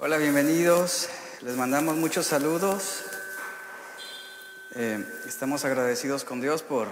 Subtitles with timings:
[0.00, 1.08] Hola, bienvenidos.
[1.40, 3.02] Les mandamos muchos saludos.
[4.76, 6.86] Eh, estamos agradecidos con Dios por,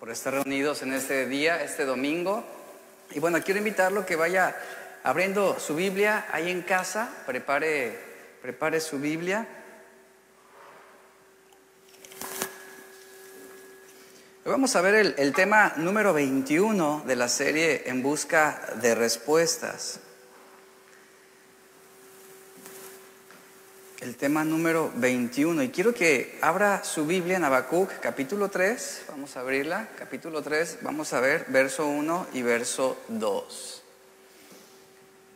[0.00, 2.42] por estar reunidos en este día, este domingo.
[3.12, 4.56] Y bueno, quiero invitarlo que vaya
[5.04, 7.96] abriendo su Biblia ahí en casa, prepare,
[8.42, 9.46] prepare su Biblia.
[14.44, 20.00] Vamos a ver el, el tema número 21 de la serie En Busca de Respuestas.
[24.00, 25.62] El tema número 21.
[25.64, 29.06] Y quiero que abra su Biblia en Habacuc, capítulo 3.
[29.08, 29.88] Vamos a abrirla.
[29.98, 33.82] Capítulo 3, vamos a ver verso 1 y verso 2.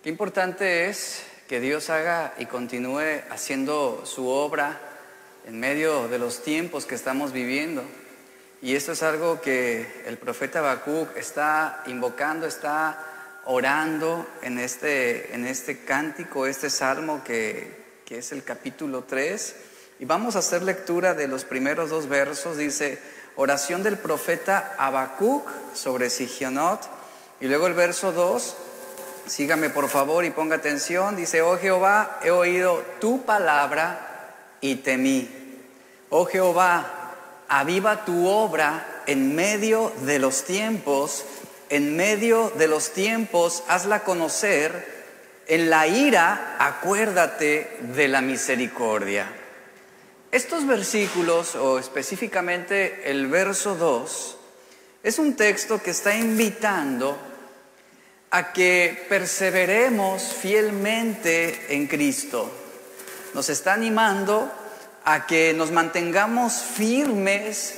[0.03, 4.81] Qué importante es que Dios haga y continúe haciendo su obra
[5.47, 7.83] en medio de los tiempos que estamos viviendo.
[8.61, 15.47] Y esto es algo que el profeta Habacuc está invocando, está orando en este, en
[15.47, 17.81] este cántico, este salmo que,
[18.12, 19.55] que es el capítulo 3.
[19.98, 22.59] Y vamos a hacer lectura de los primeros dos versos.
[22.59, 22.98] Dice,
[23.36, 26.78] oración del profeta Habacuc sobre Sigionot.
[27.41, 28.55] Y luego el verso 2,
[29.27, 31.17] sígame por favor y ponga atención.
[31.17, 35.31] Dice, oh Jehová, he oído tu palabra y temí.
[36.11, 37.14] Oh Jehová,
[37.48, 41.25] aviva tu obra en medio de los tiempos.
[41.70, 44.92] En medio de los tiempos, hazla conocer
[45.53, 49.31] en la ira, acuérdate de la misericordia.
[50.31, 54.39] Estos versículos, o específicamente el verso 2,
[55.03, 57.19] es un texto que está invitando
[58.30, 62.50] a que perseveremos fielmente en Cristo.
[63.34, 64.50] Nos está animando
[65.05, 67.75] a que nos mantengamos firmes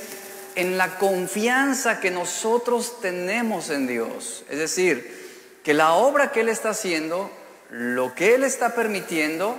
[0.55, 4.45] en la confianza que nosotros tenemos en Dios.
[4.49, 9.57] Es decir, que la obra que Él está haciendo lo que Él está permitiendo,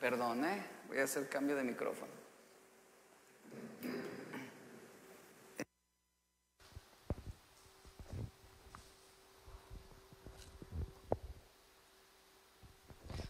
[0.00, 0.62] perdón, ¿eh?
[0.88, 2.18] voy a hacer cambio de micrófono.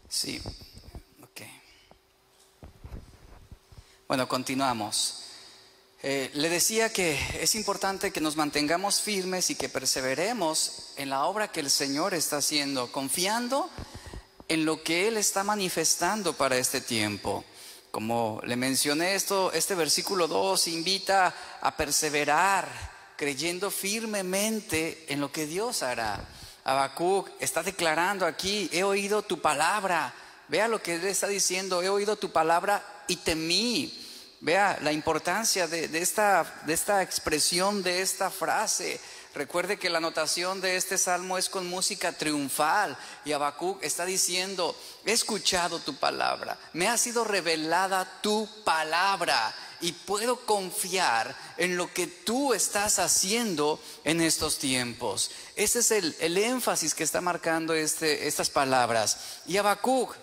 [0.07, 0.41] Sí,
[1.21, 1.41] ok.
[4.07, 5.28] Bueno, continuamos.
[6.01, 11.25] Eh, le decía que es importante que nos mantengamos firmes y que perseveremos en la
[11.25, 13.69] obra que el Señor está haciendo, confiando
[14.47, 17.43] en lo que Él está manifestando para este tiempo.
[17.91, 22.69] Como le mencioné esto, este versículo 2 invita a perseverar
[23.17, 26.25] creyendo firmemente en lo que Dios hará.
[26.63, 30.13] Habacuc está declarando aquí, he oído tu palabra.
[30.47, 34.08] Vea lo que él está diciendo, he oído tu palabra y temí.
[34.41, 38.99] Vea la importancia de, esta, expresión, de esta frase.
[39.35, 44.75] Recuerde que la notación de este salmo es con música triunfal y Habacuc está diciendo,
[45.05, 51.93] he escuchado tu palabra, me ha sido revelada tu palabra y puedo confiar en lo
[51.93, 55.31] que tú estás haciendo en estos tiempos.
[55.57, 59.41] Ese es el, el énfasis que está marcando este, estas palabras.
[59.45, 60.15] Y Habacuc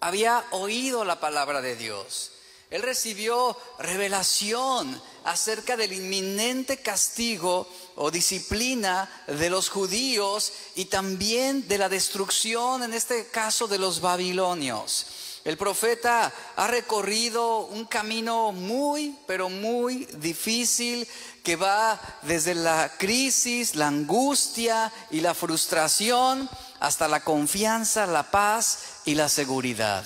[0.00, 2.32] había oído la palabra de Dios.
[2.70, 11.78] Él recibió revelación acerca del inminente castigo o disciplina de los judíos y también de
[11.78, 15.06] la destrucción, en este caso, de los babilonios.
[15.44, 21.06] El profeta ha recorrido un camino muy, pero muy difícil
[21.44, 26.50] que va desde la crisis, la angustia y la frustración
[26.80, 30.04] hasta la confianza, la paz y la seguridad.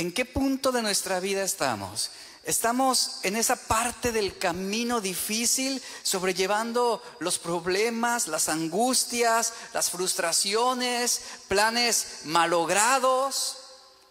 [0.00, 2.10] ¿En qué punto de nuestra vida estamos?
[2.44, 12.20] Estamos en esa parte del camino difícil, sobrellevando los problemas, las angustias, las frustraciones, planes
[12.24, 13.58] malogrados.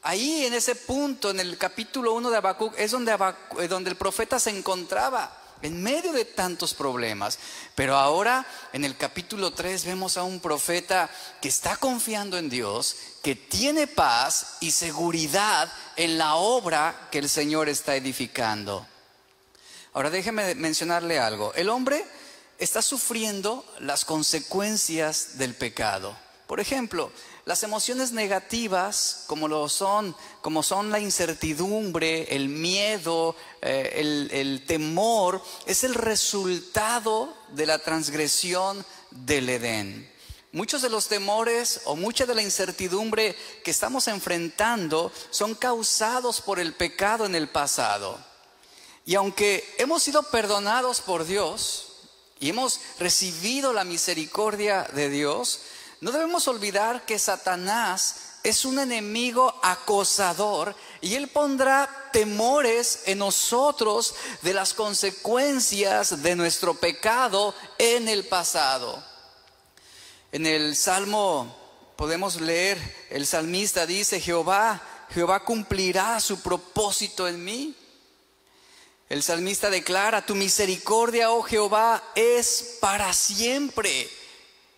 [0.04, 3.18] Ahí en ese punto, en el capítulo 1 de Habacuc, es donde,
[3.58, 7.40] eh, donde el profeta se encontraba en medio de tantos problemas.
[7.76, 11.10] Pero ahora en el capítulo 3 vemos a un profeta
[11.42, 17.30] que está confiando en Dios, que tiene paz y seguridad en la obra que el
[17.30, 18.86] Señor está edificando.
[19.94, 21.54] Ahora déjeme mencionarle algo.
[21.56, 22.06] El hombre
[22.58, 26.16] está sufriendo las consecuencias del pecado.
[26.48, 27.12] Por ejemplo,
[27.50, 34.66] las emociones negativas, como lo son, como son la incertidumbre, el miedo, eh, el, el
[34.68, 40.08] temor, es el resultado de la transgresión del Edén.
[40.52, 46.60] Muchos de los temores o mucha de la incertidumbre que estamos enfrentando son causados por
[46.60, 48.24] el pecado en el pasado.
[49.08, 51.94] Y aunque hemos sido perdonados por Dios
[52.40, 55.62] y hemos recibido la misericordia de Dios,
[56.02, 64.16] No debemos olvidar que Satanás es un enemigo acosador y él pondrá temores en nosotros
[64.42, 69.04] de las consecuencias de nuestro pecado en el pasado.
[70.32, 71.56] En el Salmo
[71.98, 72.78] podemos leer,
[73.10, 74.82] el salmista dice, Jehová,
[75.14, 77.76] Jehová cumplirá su propósito en mí.
[79.10, 84.08] El salmista declara, tu misericordia, oh Jehová, es para siempre.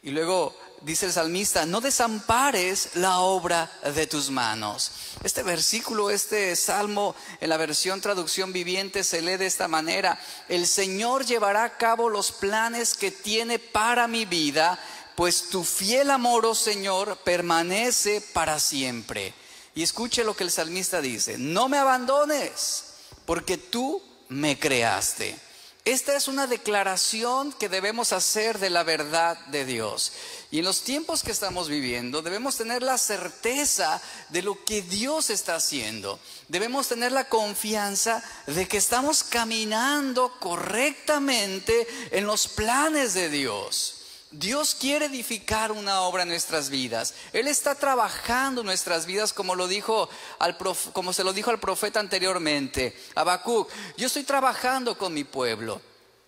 [0.01, 4.91] Y luego dice el salmista, no desampares la obra de tus manos.
[5.23, 10.19] Este versículo, este salmo en la versión traducción viviente se lee de esta manera,
[10.49, 14.79] el Señor llevará a cabo los planes que tiene para mi vida,
[15.15, 19.33] pues tu fiel amor, oh Señor, permanece para siempre.
[19.75, 22.85] Y escuche lo que el salmista dice, no me abandones,
[23.25, 25.37] porque tú me creaste.
[25.83, 30.13] Esta es una declaración que debemos hacer de la verdad de Dios.
[30.51, 33.99] Y en los tiempos que estamos viviendo debemos tener la certeza
[34.29, 36.19] de lo que Dios está haciendo.
[36.49, 44.00] Debemos tener la confianza de que estamos caminando correctamente en los planes de Dios.
[44.31, 47.13] Dios quiere edificar una obra en nuestras vidas.
[47.33, 50.57] Él está trabajando nuestras vidas como lo dijo al
[50.93, 53.69] como se lo dijo al profeta anteriormente, Habacuc.
[53.97, 55.81] Yo estoy trabajando con mi pueblo.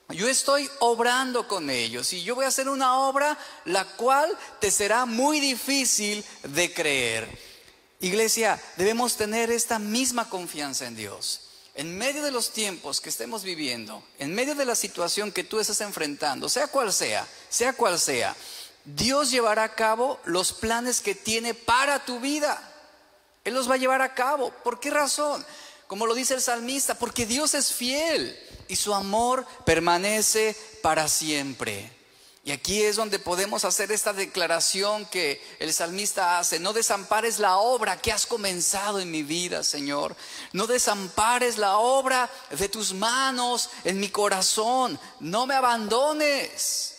[0.09, 4.69] Yo estoy obrando con ellos y yo voy a hacer una obra la cual te
[4.69, 7.39] será muy difícil de creer.
[8.01, 13.43] Iglesia, debemos tener esta misma confianza en Dios en medio de los tiempos que estemos
[13.43, 17.99] viviendo, en medio de la situación que tú estás enfrentando, sea cual sea, sea cual
[17.99, 18.35] sea,
[18.85, 22.69] Dios llevará a cabo los planes que tiene para tu vida.
[23.43, 24.51] Él los va a llevar a cabo.
[24.63, 25.45] ¿Por qué razón?
[25.87, 28.37] Como lo dice el salmista, porque Dios es fiel
[28.67, 31.91] y su amor permanece para siempre.
[32.45, 36.59] Y aquí es donde podemos hacer esta declaración que el salmista hace.
[36.59, 40.13] No desampares la obra que has comenzado en mi vida, Señor.
[40.51, 44.99] No desampares la obra de tus manos en mi corazón.
[45.21, 46.92] No me abandones.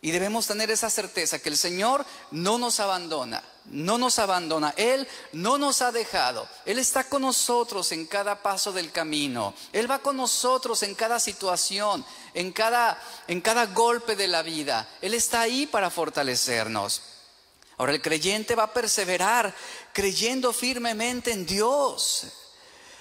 [0.00, 5.08] Y debemos tener esa certeza que el Señor no nos abandona, no nos abandona, Él
[5.32, 9.98] no nos ha dejado, Él está con nosotros en cada paso del camino, Él va
[9.98, 15.40] con nosotros en cada situación, en cada, en cada golpe de la vida, Él está
[15.40, 17.02] ahí para fortalecernos.
[17.76, 19.54] Ahora el creyente va a perseverar
[19.92, 22.26] creyendo firmemente en Dios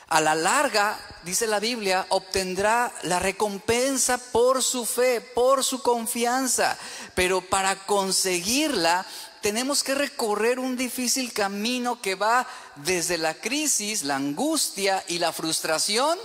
[0.10, 6.78] a la larga, dice la Biblia, obtendrá la recompensa por su fe, por su confianza.
[7.14, 9.06] Pero para conseguirla
[9.42, 15.34] tenemos que recorrer un difícil camino que va desde la crisis, la angustia y la
[15.34, 16.18] frustración,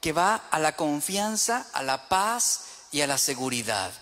[0.00, 2.60] que va a la confianza, a la paz
[2.92, 3.92] y a la seguridad.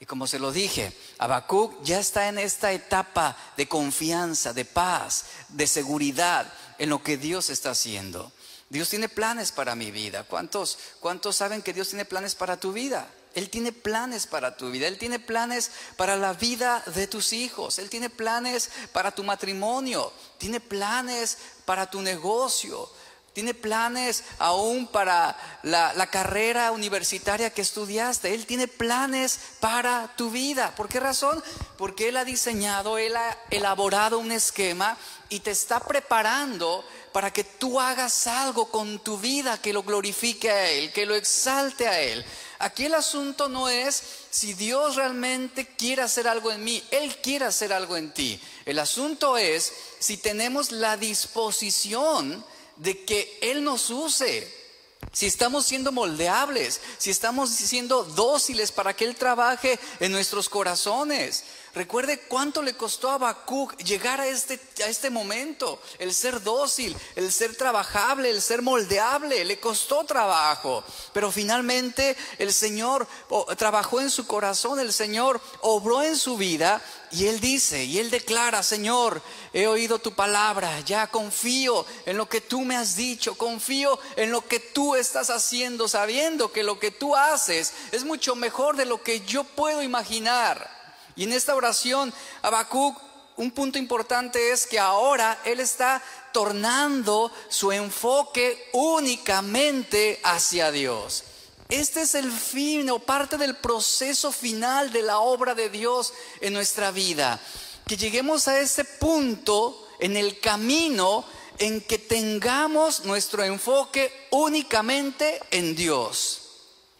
[0.00, 5.24] Y como se lo dije, Habacuc ya está en esta etapa de confianza, de paz,
[5.48, 8.30] de seguridad en lo que Dios está haciendo.
[8.70, 10.24] Dios tiene planes para mi vida.
[10.24, 13.08] ¿Cuántos, ¿Cuántos saben que Dios tiene planes para tu vida?
[13.34, 17.78] Él tiene planes para tu vida, Él tiene planes para la vida de tus hijos,
[17.78, 22.90] Él tiene planes para tu matrimonio, tiene planes para tu negocio,
[23.32, 28.34] tiene planes aún para la, carrera universitaria que estudiaste.
[28.34, 30.74] Él tiene planes para tu vida.
[30.74, 31.42] ¿Por qué razón?
[31.76, 34.96] Porque Él ha diseñado, Él ha elaborado un esquema
[35.28, 40.50] y te está preparando para que tú hagas algo con tu vida que lo glorifique
[40.50, 42.24] a Él, que lo exalte a Él.
[42.58, 47.44] Aquí el asunto no es si Dios realmente quiere hacer algo en mí, Él quiere
[47.44, 48.40] hacer algo en ti.
[48.64, 52.44] El asunto es si tenemos la disposición
[52.78, 54.56] de que Él nos use.
[55.12, 61.44] Si estamos siendo moldeables, si estamos siendo dóciles para que Él trabaje en nuestros corazones.
[61.78, 66.96] Recuerde cuánto le costó a Habacuc llegar a este, a este momento, el ser dócil,
[67.14, 70.82] el ser trabajable, el ser moldeable, le costó trabajo,
[71.12, 73.06] pero finalmente el Señor
[73.56, 76.82] trabajó en su corazón, el Señor obró en su vida
[77.12, 82.28] y él dice, y él declara, Señor, he oído tu palabra, ya confío en lo
[82.28, 86.80] que tú me has dicho, confío en lo que tú estás haciendo, sabiendo que lo
[86.80, 90.77] que tú haces es mucho mejor de lo que yo puedo imaginar.
[91.18, 92.96] Y en esta oración, Habacuc,
[93.38, 96.00] un punto importante es que ahora él está
[96.32, 101.24] tornando su enfoque únicamente hacia Dios.
[101.68, 106.52] Este es el fin o parte del proceso final de la obra de Dios en
[106.52, 107.40] nuestra vida.
[107.88, 111.24] Que lleguemos a ese punto en el camino
[111.58, 116.47] en que tengamos nuestro enfoque únicamente en Dios.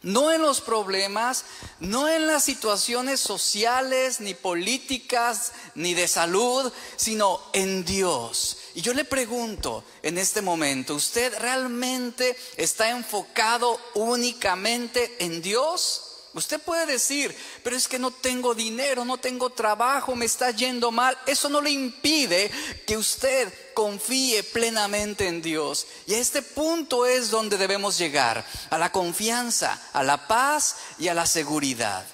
[0.02, 1.44] No en los problemas,
[1.80, 8.58] no en las situaciones sociales, ni políticas, ni de salud, sino en Dios.
[8.74, 16.07] Y yo le pregunto en este momento, ¿usted realmente está enfocado únicamente en Dios?
[16.34, 20.90] Usted puede decir, pero es que no tengo dinero, no tengo trabajo, me está yendo
[20.90, 21.18] mal.
[21.26, 22.50] Eso no le impide
[22.86, 25.86] que usted confíe plenamente en Dios.
[26.06, 31.08] Y a este punto es donde debemos llegar, a la confianza, a la paz y
[31.08, 32.04] a la seguridad.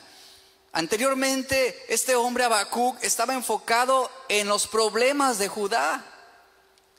[0.72, 6.04] Anteriormente, este hombre Habacuc estaba enfocado en los problemas de Judá.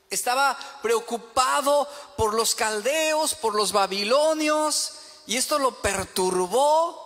[0.09, 4.93] Estaba preocupado por los caldeos, por los babilonios,
[5.27, 7.04] y esto lo perturbó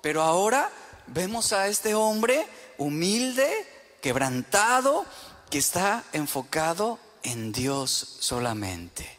[0.00, 0.70] pero ahora
[1.06, 3.48] vemos a este hombre humilde,
[4.00, 5.04] quebrantado,
[5.50, 9.18] que está enfocado en Dios solamente.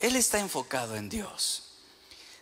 [0.00, 1.64] Él está enfocado en Dios.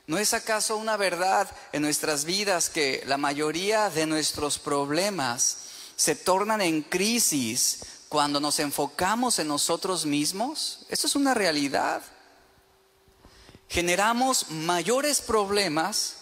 [0.06, 5.58] ¿No es acaso una verdad en nuestras vidas que la mayoría de nuestros problemas
[5.96, 10.86] se tornan en crisis cuando nos enfocamos en nosotros mismos?
[10.88, 12.00] Eso es una realidad.
[13.68, 16.17] Generamos mayores problemas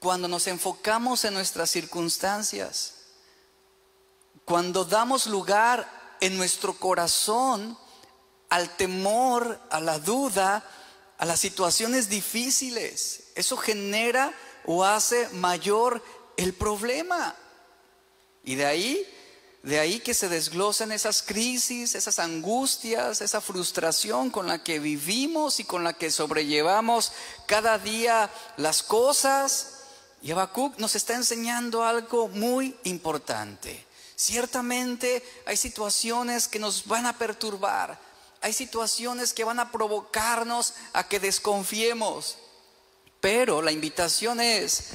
[0.00, 2.94] cuando nos enfocamos en nuestras circunstancias,
[4.46, 7.78] cuando damos lugar en nuestro corazón
[8.48, 10.64] al temor, a la duda,
[11.18, 14.32] a las situaciones difíciles, eso genera
[14.64, 16.02] o hace mayor
[16.38, 17.36] el problema.
[18.42, 19.06] Y de ahí,
[19.62, 25.60] de ahí que se desglosen esas crisis, esas angustias, esa frustración con la que vivimos
[25.60, 27.12] y con la que sobrellevamos
[27.46, 29.79] cada día las cosas
[30.22, 33.86] y Habacuc nos está enseñando algo muy importante.
[34.16, 37.98] Ciertamente hay situaciones que nos van a perturbar,
[38.42, 42.36] hay situaciones que van a provocarnos a que desconfiemos,
[43.20, 44.88] pero la invitación es,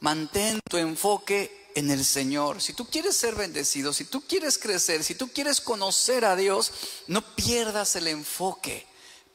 [0.00, 2.62] mantén tu enfoque en el Señor.
[2.62, 6.72] Si tú quieres ser bendecido, si tú quieres crecer, si tú quieres conocer a Dios,
[7.08, 8.87] no pierdas el enfoque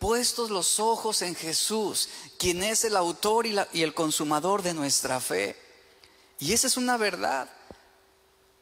[0.04, 5.56] puestos los ojos en Jesús, quien es el autor y, el consumador de nuestra fe.
[6.40, 7.50] Y esa es una verdad.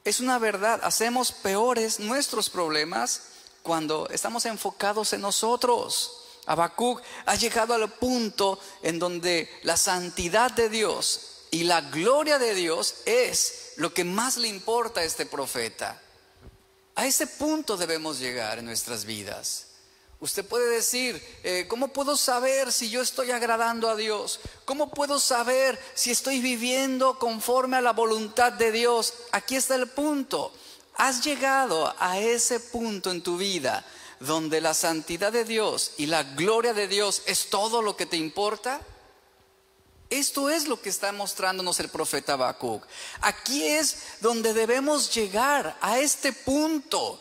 [0.03, 0.79] Es una verdad.
[0.83, 3.23] Hacemos peores nuestros problemas
[3.63, 6.25] cuando estamos enfocados en nosotros.
[6.45, 12.53] Habacuc ha llegado al punto en donde la santidad de Dios y la gloria de
[12.53, 15.99] Dios es lo que más le importa a este profeta.
[16.93, 19.70] A ese punto debemos llegar en nuestras vidas.
[20.21, 24.39] Usted puede decir, eh, ¿cómo puedo saber si yo estoy agradando a Dios?
[24.65, 29.15] ¿Cómo puedo saber si estoy viviendo conforme a la voluntad de Dios?
[29.31, 30.53] Aquí está el punto.
[30.95, 33.83] ¿Has llegado a ese punto en tu vida
[34.19, 38.17] donde la santidad de Dios y la gloria de Dios es todo lo que te
[38.17, 38.79] importa?
[40.11, 42.85] Esto es lo que está mostrándonos el profeta Habacuc.
[43.21, 47.19] Aquí es donde debemos llegar a este punto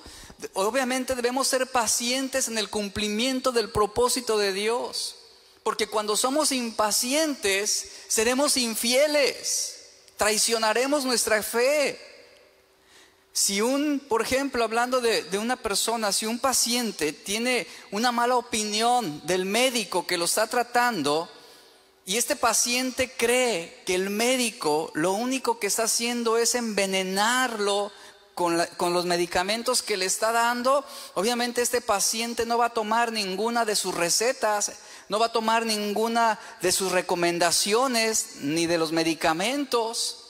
[0.55, 5.17] obviamente debemos ser pacientes en el cumplimiento del propósito de Dios.
[5.63, 9.77] Porque cuando somos impacientes, seremos infieles,
[10.17, 12.01] traicionaremos nuestra fe.
[13.33, 18.37] Si un, por ejemplo, hablando de, de, una persona, si un paciente tiene una mala
[18.37, 21.29] opinión del médico que lo está tratando,
[22.07, 27.93] y este paciente cree que el médico lo único que está haciendo es envenenarlo
[28.41, 30.83] con, los medicamentos que le está dando,
[31.13, 34.73] obviamente este paciente no va a tomar ninguna de sus recetas,
[35.11, 40.25] no va a tomar ninguna de sus recomendaciones ni de los medicamentos.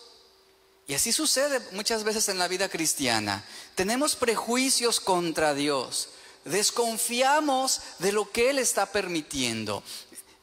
[0.89, 3.45] Y así sucede muchas veces en la vida cristiana.
[3.77, 6.09] Tenemos prejuicios contra Dios,
[6.45, 9.85] desconfiamos de lo que Él está permitiendo.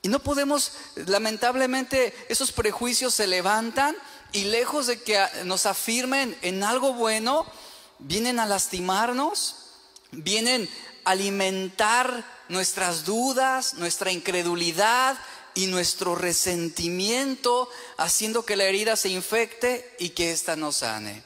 [0.04, 3.94] Y no podemos, lamentablemente, esos prejuicios se levantan
[4.32, 7.46] y lejos de que nos afirmen en algo bueno,
[8.00, 9.56] vienen a lastimarnos,
[10.12, 10.70] vienen
[11.06, 15.18] a alimentar nuestras dudas, nuestra incredulidad
[15.54, 21.24] y nuestro resentimiento, haciendo que la herida se infecte y que ésta no sane.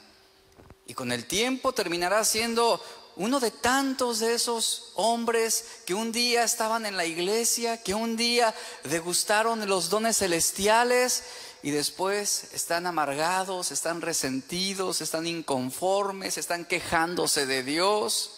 [0.88, 2.82] Y con el tiempo terminará siendo
[3.18, 8.16] uno de tantos de esos hombres que un día estaban en la iglesia, que un
[8.16, 8.56] día
[8.86, 11.24] degustaron los dones celestiales
[11.64, 18.32] y después están amargados, están resentidos, están inconformes, están quejándose de Dios.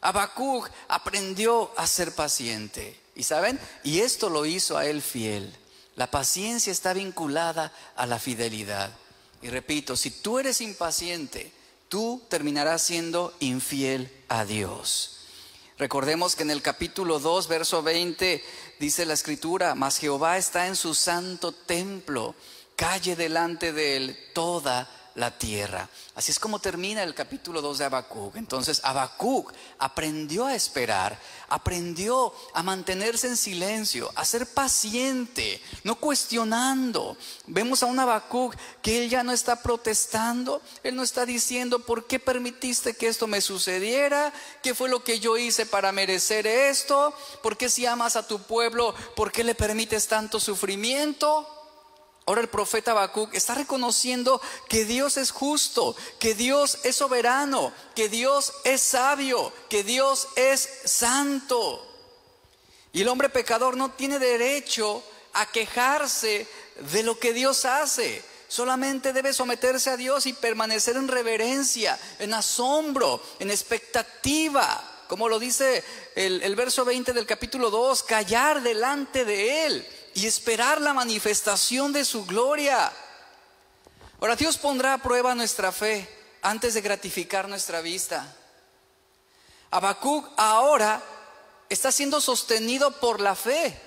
[0.00, 2.98] Habacuc aprendió a ser paciente.
[3.14, 3.58] ¿Y saben?
[3.82, 5.54] Y esto lo hizo a él fiel.
[5.96, 8.90] La paciencia está vinculada a la fidelidad.
[9.42, 11.52] Y repito, si tú eres impaciente,
[11.88, 15.15] tú terminarás siendo infiel a Dios.
[15.78, 18.42] Recordemos que en el capítulo 2, verso 20,
[18.78, 22.34] dice la escritura, mas Jehová está en su santo templo,
[22.76, 25.88] calle delante de él toda la tierra.
[26.14, 28.36] Así es como termina el capítulo 2 de Habacuc.
[28.36, 31.18] Entonces Habacuc aprendió a esperar,
[31.48, 37.16] aprendió a mantenerse en silencio, a ser paciente, no cuestionando.
[37.46, 42.06] Vemos a un Habacuc que él ya no está protestando, él no está diciendo, ¿por
[42.06, 44.32] qué permitiste que esto me sucediera?
[44.62, 47.14] ¿Qué fue lo que yo hice para merecer esto?
[47.42, 51.55] ¿Por qué si amas a tu pueblo, por qué le permites tanto sufrimiento?
[52.28, 58.08] Ahora el profeta Habacuc está reconociendo que Dios es justo, que Dios es soberano, que
[58.08, 61.86] Dios es sabio, que Dios es santo.
[62.92, 65.04] Y el hombre pecador no tiene derecho
[65.34, 66.48] a quejarse
[66.92, 68.24] de lo que Dios hace.
[68.48, 75.04] Solamente debe someterse a Dios y permanecer en reverencia, en asombro, en expectativa.
[75.06, 75.84] Como lo dice
[76.16, 81.92] el, el verso 20 del capítulo 2, callar delante de Él y esperar la manifestación
[81.92, 82.90] de su gloria.
[84.18, 86.08] Ahora Dios pondrá a prueba nuestra fe
[86.40, 88.34] antes de gratificar nuestra vista.
[89.70, 91.02] Habacuc ahora
[91.68, 93.78] está siendo sostenido por la fe.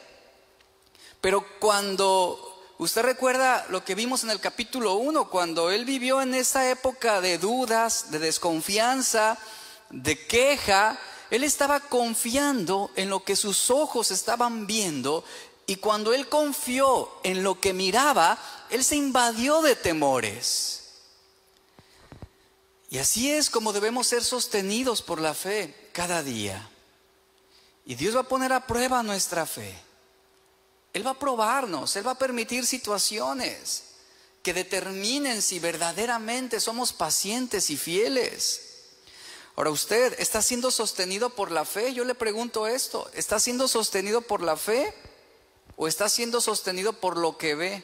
[1.19, 6.35] Pero cuando usted recuerda lo que vimos en el capítulo 1, cuando él vivió en
[6.35, 9.35] esa época de dudas, de desconfianza,
[9.89, 10.99] de queja,
[11.31, 15.23] él estaba confiando en lo que sus ojos estaban viendo
[15.69, 18.39] y cuando él confió en lo que miraba,
[18.71, 20.79] él se invadió de temores.
[22.89, 26.67] Y así es como debemos ser sostenidos por la fe cada día.
[27.85, 29.71] Y Dios va a poner a prueba nuestra fe.
[30.91, 33.83] Él va a probarnos, Él va a permitir situaciones
[34.41, 38.61] que determinen si verdaderamente somos pacientes y fieles.
[39.55, 41.93] Ahora usted está siendo sostenido por la fe.
[41.93, 44.95] Yo le pregunto esto, ¿está siendo sostenido por la fe?
[45.81, 47.83] O está siendo sostenido por lo que ve?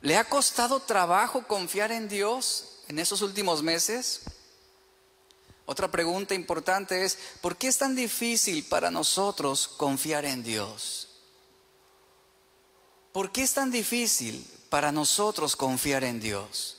[0.00, 4.22] ¿Le ha costado trabajo confiar en Dios en esos últimos meses?
[5.66, 11.08] Otra pregunta importante es, ¿por qué es tan difícil para nosotros confiar en Dios?
[13.12, 16.78] ¿Por qué es tan difícil para nosotros confiar en Dios?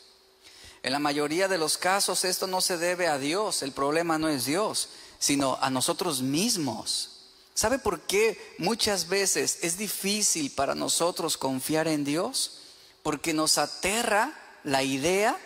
[0.81, 4.29] En la mayoría de los casos esto no se debe a Dios, el problema no
[4.29, 7.18] es Dios, sino a nosotros mismos.
[7.59, 12.61] ¿Sabe por qué muchas veces es difícil para nosotros confiar en Dios?
[13.03, 14.31] Porque nos aterra
[14.63, 15.37] la idea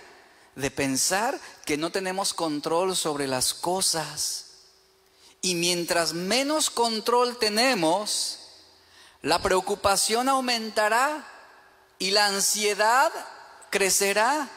[0.55, 4.45] de pensar que no tenemos control sobre las cosas.
[5.41, 8.41] Y mientras menos control tenemos,
[9.23, 11.27] la preocupación aumentará
[11.97, 13.11] y la ansiedad
[13.71, 14.47] crecerá.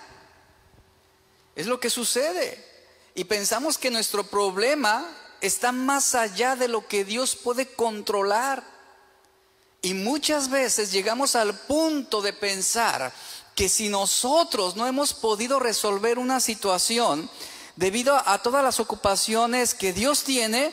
[1.54, 2.62] Es lo que sucede.
[3.14, 5.08] Y pensamos que nuestro problema
[5.40, 8.64] está más allá de lo que Dios puede controlar.
[9.82, 13.12] Y muchas veces llegamos al punto de pensar
[13.54, 17.30] que si nosotros no hemos podido resolver una situación
[17.76, 20.72] debido a todas las ocupaciones que Dios tiene,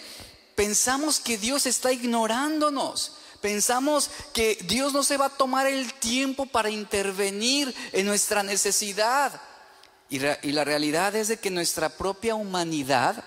[0.55, 3.13] pensamos que Dios está ignorándonos.
[3.41, 9.41] Pensamos que Dios no se va a tomar el tiempo para intervenir en nuestra necesidad.
[10.09, 13.23] Y, la realidad es de que nuestra propia humanidad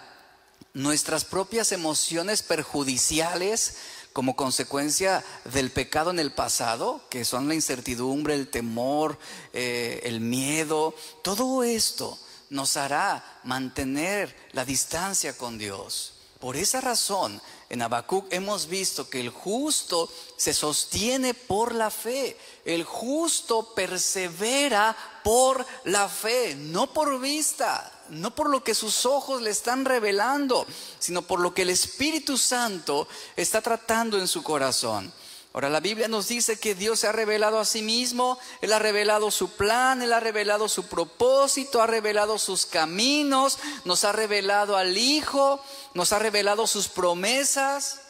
[0.77, 3.77] nuestras propias emociones perjudiciales
[4.13, 9.19] como consecuencia del pecado en el pasado, que son la incertidumbre, el temor,
[9.55, 12.19] eh, el miedo, todo esto
[12.51, 16.13] nos hará mantener la distancia con Dios.
[16.41, 22.37] Por esa razón, en Habacuc hemos visto que el justo se sostiene por la fe.
[22.67, 29.43] El justo persevera por la fe, no por vista, no por lo que sus ojos
[29.43, 30.67] le están revelando,
[30.99, 35.13] sino por lo que el Espíritu Santo está tratando en su corazón.
[35.57, 38.79] Ahora la Biblia nos dice que Dios se ha revelado a sí mismo, Él ha
[38.79, 44.77] revelado su plan, Él ha revelado su propósito, ha revelado sus caminos, nos ha revelado
[44.77, 45.59] al Hijo,
[45.95, 48.01] nos ha revelado sus promesas.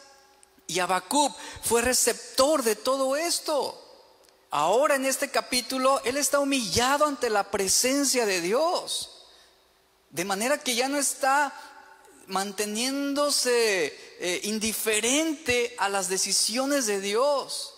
[0.67, 1.33] Y Habacuc
[1.63, 3.81] fue receptor de todo esto.
[4.49, 9.16] Ahora en este capítulo Él está humillado ante la presencia de Dios.
[10.09, 11.53] De manera que ya no está
[12.27, 13.85] manteniéndose
[14.19, 17.73] eh, indiferente a las decisiones de Dios.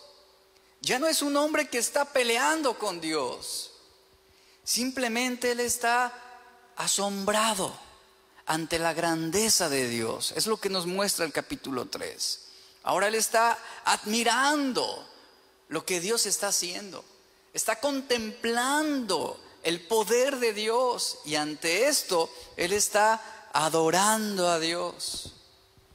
[0.80, 3.72] Ya no es un hombre que está peleando con Dios.
[4.64, 6.12] Simplemente él está
[6.76, 7.78] asombrado
[8.46, 10.32] ante la grandeza de Dios.
[10.36, 12.46] Es lo que nos muestra el capítulo 3.
[12.82, 15.06] Ahora él está admirando
[15.68, 17.04] lo que Dios está haciendo.
[17.52, 25.34] Está contemplando el poder de Dios y ante esto él está adorando a Dios.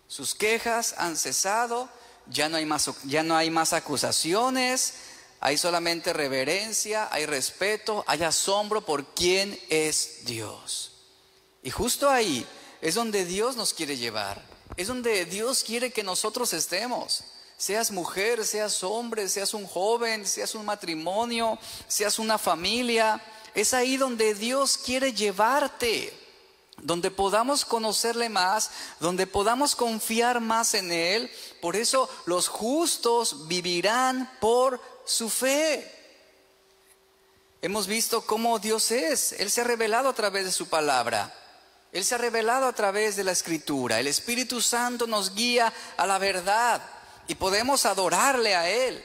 [0.08, 1.90] Sus quejas han cesado,
[2.28, 4.94] ya no hay más, ya no hay más acusaciones,
[5.40, 10.94] hay solamente reverencia, hay respeto, hay asombro por quién es Dios.
[11.64, 12.46] Y justo ahí
[12.82, 14.42] es donde Dios nos quiere llevar,
[14.78, 17.24] es donde Dios quiere que nosotros estemos.
[17.58, 23.22] Seas mujer, seas hombre, seas un joven, seas un matrimonio, seas una familia,
[23.56, 26.14] es ahí donde Dios quiere llevarte,
[26.78, 31.32] donde podamos conocerle más, donde podamos confiar más en Él.
[31.62, 35.90] Por eso los justos vivirán por su fe.
[37.62, 39.32] Hemos visto cómo Dios es.
[39.32, 41.34] Él se ha revelado a través de su palabra.
[41.94, 44.02] Él se ha revelado a través de la escritura.
[44.02, 46.82] El Espíritu Santo nos guía a la verdad
[47.28, 49.04] y podemos adorarle a Él.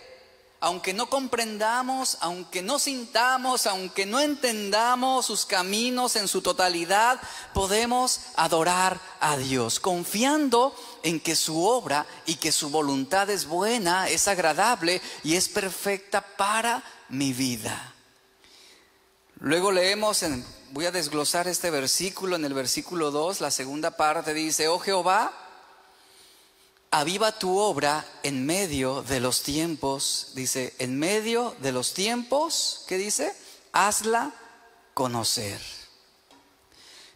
[0.62, 7.18] Aunque no comprendamos, aunque no sintamos, aunque no entendamos sus caminos en su totalidad,
[7.54, 14.10] podemos adorar a Dios, confiando en que su obra y que su voluntad es buena,
[14.10, 17.94] es agradable y es perfecta para mi vida.
[19.38, 20.22] Luego leemos,
[20.72, 25.32] voy a desglosar este versículo en el versículo 2, la segunda parte dice, oh Jehová,
[26.90, 32.98] aviva tu obra en medio de los tiempos, dice, en medio de los tiempos, ¿qué
[32.98, 33.32] dice?
[33.72, 34.32] Hazla
[34.94, 35.60] conocer.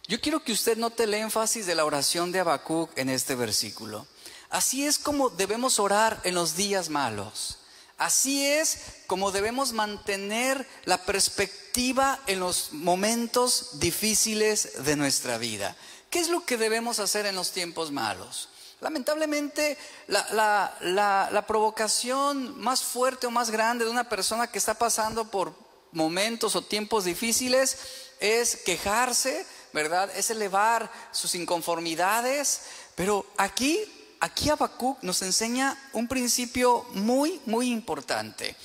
[0.07, 4.07] Yo quiero que usted note el énfasis de la oración de Habacuc en este versículo.
[4.49, 7.57] Así es como debemos orar en los días malos.
[7.97, 15.75] Así es como debemos mantener la perspectiva en los momentos difíciles de nuestra vida.
[16.09, 18.49] ¿Qué es lo que debemos hacer en los tiempos malos?
[18.81, 25.53] Lamentablemente, la, provocación más fuerte o más grande de una persona que está pasando por
[25.91, 27.77] momentos o tiempos difíciles
[28.19, 30.09] es quejarse, ¿verdad?
[30.15, 32.61] Es elevar sus inconformidades.
[32.95, 33.79] Pero aquí,
[34.19, 38.55] aquí Habacuc nos enseña un principio muy, muy importante.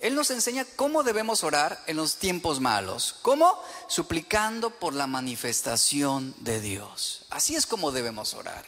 [0.00, 3.16] Él nos enseña cómo debemos orar en los tiempos malos.
[3.22, 3.60] ¿Cómo?
[3.88, 7.26] Suplicando por la manifestación de Dios.
[7.30, 8.64] Así es como debemos orar.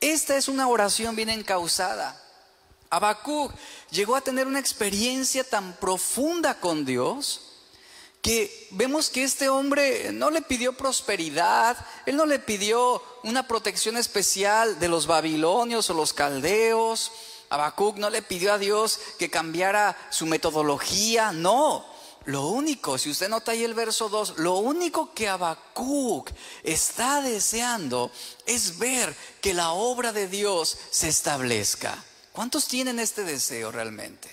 [0.00, 2.22] Esta es una oración bien encausada.
[2.90, 3.52] Habacuc
[3.90, 7.42] llegó a tener una experiencia tan profunda con Dios
[8.22, 13.96] que vemos que este hombre no le pidió prosperidad, él no le pidió una protección
[13.96, 17.12] especial de los babilonios o los caldeos.
[17.50, 21.86] Habacuc no le pidió a Dios que cambiara su metodología, no.
[22.26, 26.30] Lo único, si usted nota ahí el verso 2, lo único que Habacuc
[26.64, 28.10] está deseando
[28.46, 32.04] es ver que la obra de Dios se establezca.
[32.32, 34.28] ¿Cuántos tienen este deseo realmente?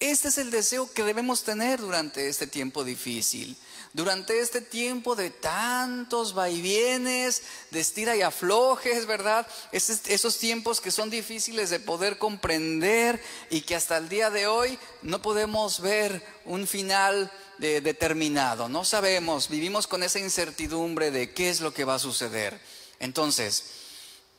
[0.00, 3.56] Este es el deseo que debemos tener durante este tiempo difícil
[3.96, 9.46] durante este tiempo de tantos vaivienes, de estira y aflojes, ¿verdad?
[9.72, 14.78] esos tiempos que son difíciles de poder comprender y que hasta el día de hoy
[15.00, 18.68] no podemos ver un final determinado.
[18.68, 22.60] No sabemos, vivimos con esa incertidumbre de qué es lo que va a suceder.
[23.00, 23.64] Entonces,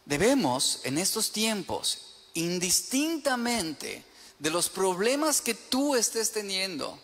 [0.05, 4.03] debemos en estos tiempos, indistintamente
[4.37, 6.99] de los problemas que tú estés teniendo,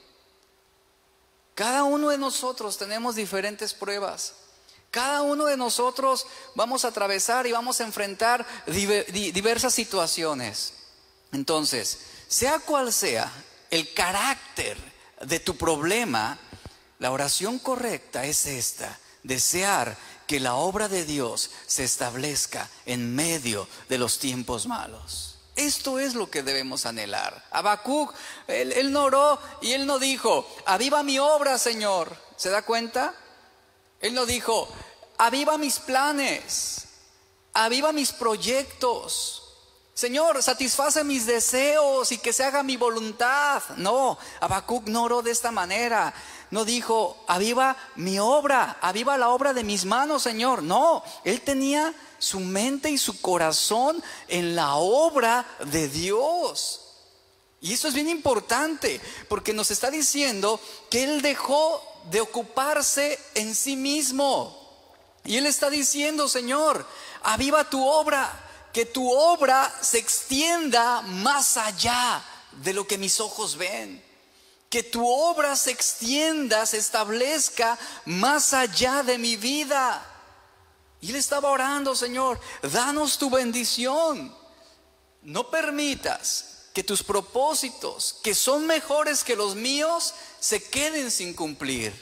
[1.55, 4.33] cada uno de nosotros tenemos diferentes pruebas.
[4.89, 10.73] Cada uno de nosotros vamos a atravesar y vamos a enfrentar diversas situaciones.
[11.31, 13.31] Entonces, sea cual sea
[13.71, 14.77] el carácter
[15.25, 16.37] de tu problema,
[16.99, 23.67] la oración correcta es esta, desear que la obra de Dios se establezca en medio
[23.89, 25.32] de los tiempos malos.
[25.55, 27.45] Esto es lo que debemos anhelar.
[27.51, 28.13] Habacuc,
[28.47, 32.15] él, no oró y él no dijo, aviva mi obra, Señor.
[32.35, 33.13] ¿Se da cuenta?
[33.99, 34.67] Él no dijo,
[35.17, 36.87] aviva mis planes,
[37.53, 39.39] aviva mis proyectos.
[39.93, 43.61] Señor, satisface mis deseos y que se haga mi voluntad.
[43.77, 46.11] No, Habacuc no oró de esta manera.
[46.53, 50.61] No dijo, aviva mi obra, aviva la obra de mis manos, Señor.
[50.61, 56.81] No, él tenía su mente y su corazón en la obra de Dios.
[57.59, 60.59] Y eso es bien importante, porque nos está diciendo
[60.91, 64.55] que Él dejó de ocuparse en sí mismo.
[65.23, 66.85] Y Él está diciendo, Señor,
[67.23, 68.31] aviva tu obra,
[68.71, 72.23] que tu obra se extienda más allá
[72.61, 74.02] de lo que mis ojos ven.
[74.73, 80.03] Que tu obra se extienda, se establezca más allá de mi vida.
[80.99, 84.35] Y él estaba orando, Señor, danos tu bendición.
[85.21, 91.93] No permitas que tus propósitos, que son mejores que los míos, se queden sin cumplir.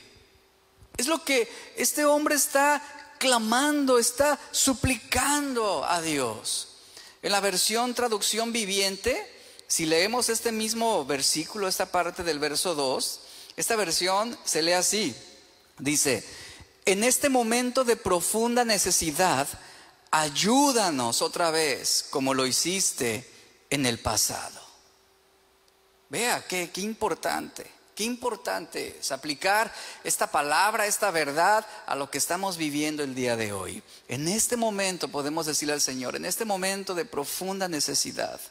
[0.95, 2.81] Es lo que este hombre está
[3.19, 6.69] clamando, está suplicando a Dios.
[7.21, 9.30] En la versión traducción viviente,
[9.71, 13.21] si leemos este mismo versículo, esta parte del verso 2,
[13.55, 15.15] esta versión se lee así.
[15.79, 16.25] Dice,
[16.83, 19.47] en este momento de profunda necesidad,
[20.11, 23.25] ayúdanos otra vez como lo hiciste
[23.69, 24.59] en el pasado.
[26.09, 27.65] Vea, qué, qué importante.
[27.95, 33.37] Qué importante es aplicar esta palabra, esta verdad a lo que estamos viviendo el día
[33.37, 33.81] de hoy.
[34.09, 38.41] En este momento podemos decirle al Señor, en este momento de profunda necesidad,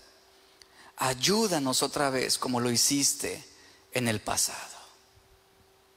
[1.00, 3.42] ayúdanos otra vez como lo hiciste
[3.92, 4.78] en el pasado.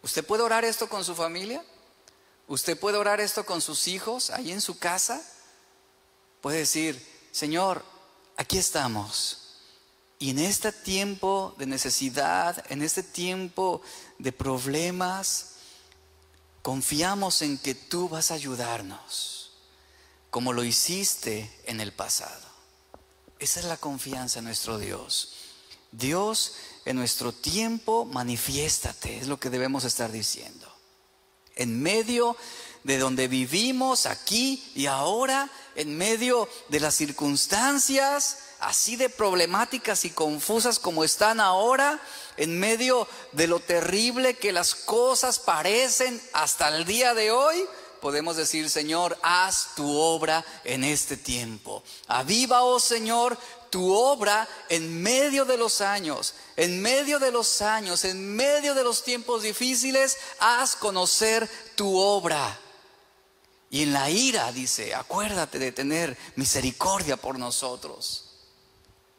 [0.01, 1.63] ¿Usted puede orar esto con su familia?
[2.47, 5.21] ¿Usted puede orar esto con sus hijos ahí en su casa?
[6.41, 7.83] Puede decir, Señor,
[8.37, 9.57] aquí estamos.
[10.19, 13.81] Y en este tiempo de necesidad, en este tiempo
[14.19, 15.55] de problemas,
[16.61, 19.51] confiamos en que tú vas a ayudarnos,
[20.29, 22.52] como lo hiciste en el pasado.
[23.43, 25.33] Esa es la confianza en nuestro Dios.
[25.91, 26.53] Dios,
[26.85, 30.73] en nuestro tiempo, manifiéstate, es lo que debemos estar diciendo.
[31.57, 32.37] En medio
[32.85, 40.11] de donde vivimos, aquí y ahora, en medio de las circunstancias, así de problemáticas y
[40.11, 41.99] confusas como están ahora,
[42.37, 47.65] en medio de lo terrible que las cosas parecen hasta el día de hoy,
[48.03, 51.81] podemos decir, Señor, haz tu obra en este tiempo.
[52.07, 53.37] Aviva, oh Señor,
[53.69, 58.83] tu obra en medio de los años, en medio de los años, en medio de
[58.83, 62.59] los tiempos difíciles, haz conocer tu obra.
[63.69, 68.25] Y en la ira dice, acuérdate de tener misericordia por nosotros.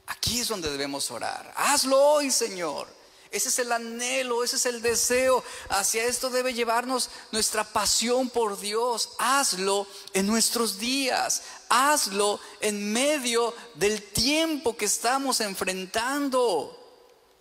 [0.09, 1.55] Aquí es donde debemos orar.
[1.57, 2.87] Hazlo hoy, Señor.
[3.35, 5.43] Ese es el anhelo, ese es el deseo.
[5.69, 9.11] Hacia esto debe llevarnos nuestra pasión por Dios.
[9.19, 11.43] Hazlo en nuestros días.
[11.69, 16.79] Hazlo en medio del tiempo que estamos enfrentando.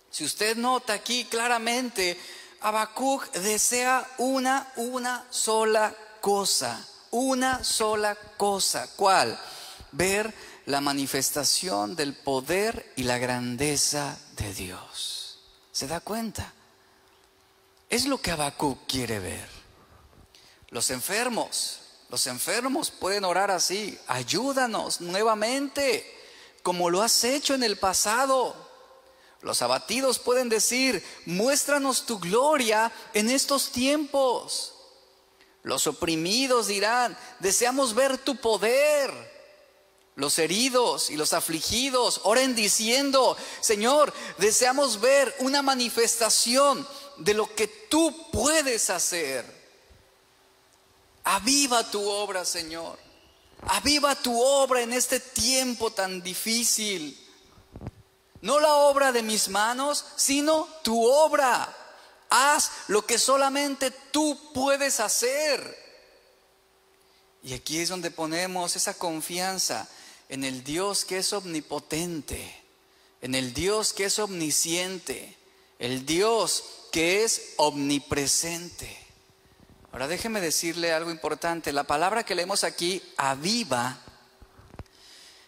[0.09, 2.19] Si usted nota aquí claramente,
[2.61, 6.83] Habacuc desea una, una sola cosa.
[7.11, 8.89] Una sola cosa.
[8.95, 9.39] ¿Cuál?
[9.91, 10.33] Ver
[10.65, 15.22] la manifestación del poder y la grandeza de Dios.
[15.73, 16.53] ¿Se da cuenta?
[17.89, 19.49] Es lo que Habacuc quiere ver.
[20.69, 26.05] Los enfermos, los enfermos pueden orar así, ayúdanos nuevamente,
[26.61, 28.55] como lo has hecho en el pasado.
[29.41, 34.75] Los abatidos pueden decir, muéstranos tu gloria en estos tiempos.
[35.63, 39.32] Los oprimidos dirán, deseamos ver tu poder
[40.15, 47.67] los heridos y los afligidos oren diciendo, Señor, deseamos ver una manifestación de lo que
[47.67, 49.45] tú puedes hacer.
[51.23, 52.99] Aviva tu obra, Señor.
[53.67, 57.19] Aviva tu obra en este tiempo tan difícil.
[58.41, 61.75] No la obra de mis manos, sino tu obra.
[62.29, 65.81] Haz lo que solamente tú puedes hacer.
[67.41, 69.87] Y aquí es donde ponemos esa confianza
[70.29, 72.55] en el Dios que es omnipotente,
[73.21, 75.37] en el Dios que es omnisciente,
[75.79, 78.97] el Dios que es omnipresente.
[79.91, 81.71] Ahora déjeme decirle algo importante.
[81.71, 83.99] La palabra que leemos aquí, aviva,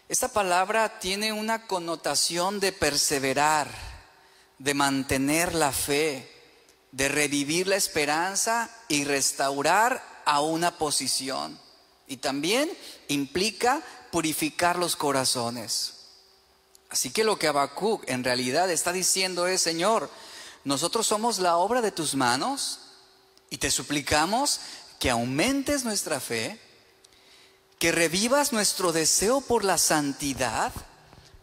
[0.08, 3.68] esta palabra tiene una connotación de perseverar,
[4.58, 6.30] de mantener la fe,
[6.92, 11.58] de revivir la esperanza y restaurar a una posición.
[12.06, 12.70] Y también
[13.08, 13.82] implica
[14.16, 15.92] purificar los corazones.
[16.88, 20.08] Así que lo que Habacuc en realidad está diciendo es, Señor,
[20.64, 22.78] nosotros somos la obra de tus manos
[23.50, 24.60] y te suplicamos
[24.98, 26.58] que aumentes nuestra fe,
[27.78, 30.72] que revivas nuestro deseo por la santidad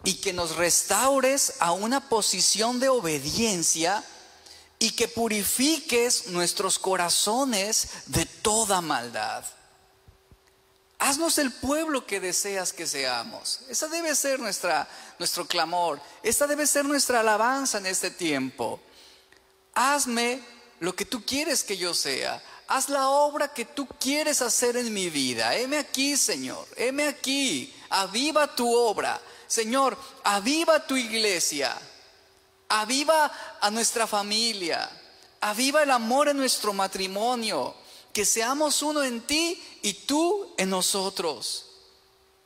[0.03, 4.03] y que nos restaures a una posición de obediencia
[4.79, 9.45] y que purifiques nuestros corazones de toda maldad.
[11.03, 13.59] Haznos el pueblo que deseas que seamos.
[13.67, 14.87] Esa debe ser nuestra,
[15.19, 15.99] nuestro clamor.
[16.23, 18.79] Esta debe ser nuestra alabanza en este tiempo.
[19.73, 20.41] Hazme
[20.79, 22.41] lo que tú quieres que yo sea.
[22.69, 25.53] Haz la obra que tú quieres hacer en mi vida.
[25.57, 26.65] Heme aquí, Señor.
[26.77, 27.75] Heme aquí.
[27.89, 29.19] Aviva tu obra.
[29.45, 31.77] Señor, aviva tu iglesia.
[32.69, 34.89] Aviva a nuestra familia.
[35.41, 37.75] Aviva el amor en nuestro matrimonio
[38.13, 41.65] que seamos uno en ti y tú en nosotros.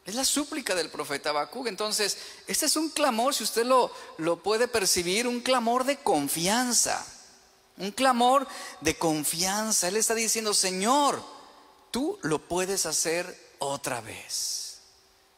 [0.05, 1.67] Es la súplica del profeta Habacuc.
[1.67, 7.05] Entonces, este es un clamor, si usted lo, lo puede percibir, un clamor de confianza.
[7.75, 8.47] Un clamor
[8.79, 9.89] de confianza.
[9.89, 11.21] Él está diciendo, Señor,
[11.91, 14.79] tú lo puedes hacer otra vez.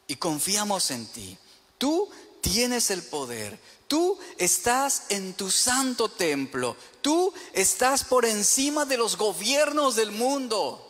[0.06, 1.38] y confiamos en ti.
[1.78, 3.58] Tú tienes el poder.
[3.90, 6.76] Tú estás en tu santo templo.
[7.02, 10.86] Tú estás por encima de los gobiernos del mundo.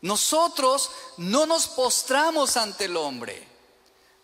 [0.00, 3.46] Nosotros no nos postramos ante el hombre.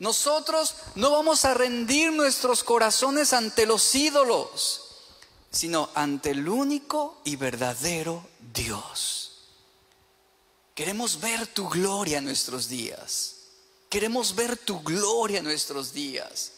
[0.00, 4.82] Nosotros no vamos a rendir nuestros corazones ante los ídolos,
[5.52, 9.52] sino ante el único y verdadero Dios.
[10.74, 13.36] Queremos ver tu gloria en nuestros días.
[13.88, 16.53] Queremos ver tu gloria en nuestros días.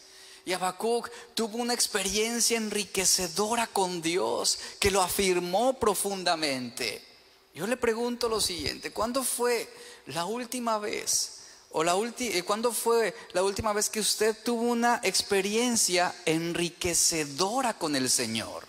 [0.47, 7.05] Y Habacuc tuvo una experiencia enriquecedora con Dios que lo afirmó profundamente.
[7.53, 9.69] Yo le pregunto lo siguiente, ¿cuándo fue
[10.05, 15.01] la última vez o la eh, cuándo fue la última vez que usted tuvo una
[15.03, 18.65] experiencia enriquecedora con el Señor?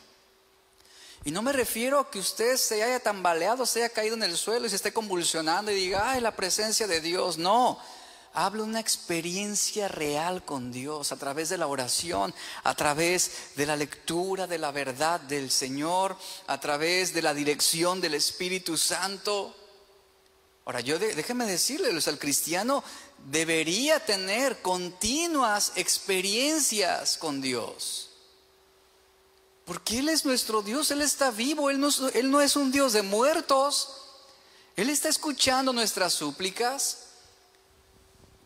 [1.25, 4.37] Y no me refiero a que usted se haya tambaleado, se haya caído en el
[4.37, 7.39] suelo y se esté convulsionando y diga, ay, la presencia de Dios.
[7.39, 7.79] No,
[8.35, 13.77] hablo una experiencia real con Dios a través de la oración, a través de la
[13.77, 19.55] lectura de la verdad del Señor, a través de la dirección del Espíritu Santo.
[20.65, 22.85] Ahora, yo déjeme decirle, el cristiano
[23.31, 28.11] debería tener continuas experiencias con Dios.
[29.65, 33.97] Porque Él es nuestro Dios, Él está vivo, Él no es un Dios de muertos.
[34.77, 37.08] Él está escuchando nuestras súplicas.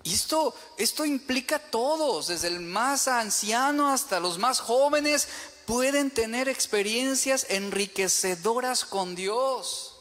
[0.05, 5.29] Y esto, esto implica a todos, desde el más anciano hasta los más jóvenes,
[5.67, 9.97] pueden tener experiencias enriquecedoras con Dios.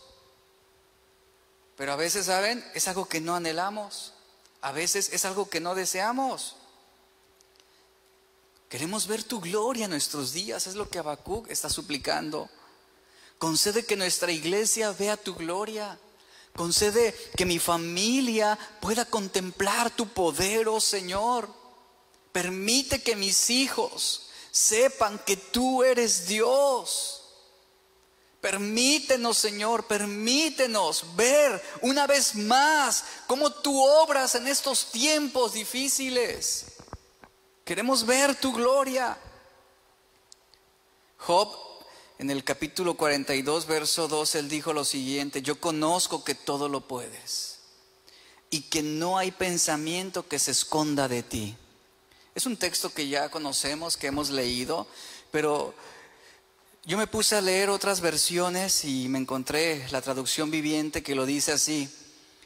[1.78, 2.64] Pero a veces, ¿saben?
[2.74, 4.14] Es algo que no anhelamos.
[4.62, 6.56] A veces es algo que no deseamos.
[8.70, 12.50] Queremos ver tu gloria en nuestros días, es lo que Habacuc está suplicando.
[13.38, 16.00] Concede que nuestra iglesia vea tu gloria.
[16.56, 21.50] Concede que mi familia pueda contemplar tu poder, oh Señor.
[22.32, 27.22] Permite que mis hijos sepan que tú eres Dios.
[28.42, 36.66] Permítenos, Señor, permítenos ver una vez más cómo tú obras en estos tiempos difíciles.
[37.64, 39.18] Queremos ver tu gloria.
[41.18, 41.56] Job,
[42.22, 46.82] en el capítulo 42, verso 2, él dijo lo siguiente, yo conozco que todo lo
[46.82, 47.62] puedes
[48.52, 51.58] y que no hay pensamiento que se esconda de ti.
[52.36, 54.86] Es un texto que ya conocemos, que hemos leído,
[55.32, 55.74] pero
[56.86, 61.26] yo me puse a leer otras versiones y me encontré la traducción viviente que lo
[61.26, 61.90] dice así.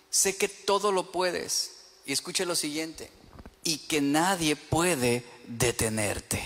[0.09, 1.71] Sé que todo lo puedes.
[2.05, 3.11] Y escuche lo siguiente
[3.65, 6.41] y que nadie puede detenerte.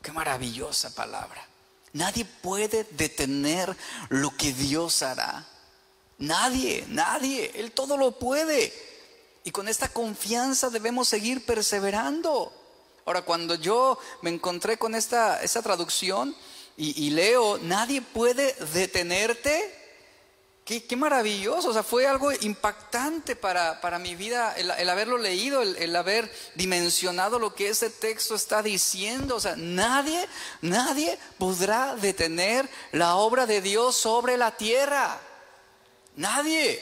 [0.00, 1.48] Qué maravillosa palabra.
[1.94, 3.74] Nadie puede detener
[4.08, 5.46] lo que Dios hará.
[6.18, 7.52] Nadie, nadie.
[7.54, 8.72] Él todo lo puede.
[9.44, 12.52] Y con esta confianza debemos seguir perseverando.
[13.04, 16.34] Ahora, cuando yo me encontré con esta, esta traducción
[16.76, 19.83] y, y leo, nadie puede detenerte,
[20.64, 26.32] Qué, maravilloso, o sea, fue algo impactante para, mi vida el, haberlo leído, el, haber
[26.54, 29.36] dimensionado lo que ese texto está diciendo.
[29.36, 30.26] O sea, nadie,
[30.62, 35.20] nadie podrá detener la obra de Dios sobre la tierra.
[36.16, 36.80] Nadie.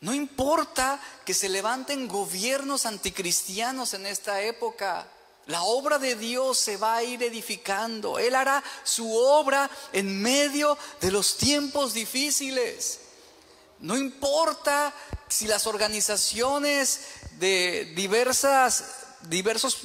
[0.00, 5.08] No importa que se levanten gobiernos anticristianos en esta época.
[5.46, 8.18] La obra de Dios se va a ir edificando.
[8.18, 13.00] Él hará su obra en medio de los tiempos difíciles.
[13.80, 14.94] No importa
[15.28, 17.00] si las organizaciones
[17.38, 18.84] de diversas,
[19.22, 19.76] diversos,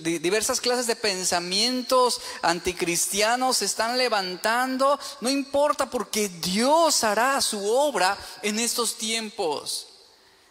[0.00, 8.18] diversas clases de pensamientos anticristianos se están levantando, no importa porque Dios hará su obra
[8.42, 9.87] en estos tiempos.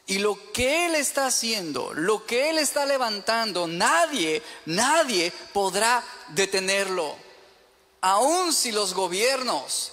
[0.08, 7.14] Y lo que Él está haciendo, lo que Él está levantando, nadie, nadie podrá detenerlo.
[8.00, 9.92] Aun si los gobiernos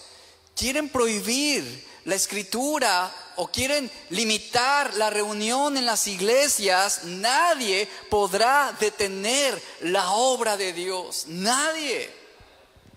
[0.55, 9.61] quieren prohibir la escritura o quieren limitar la reunión en las iglesias, nadie podrá detener
[9.81, 11.25] la obra de Dios.
[11.27, 12.09] Nadie.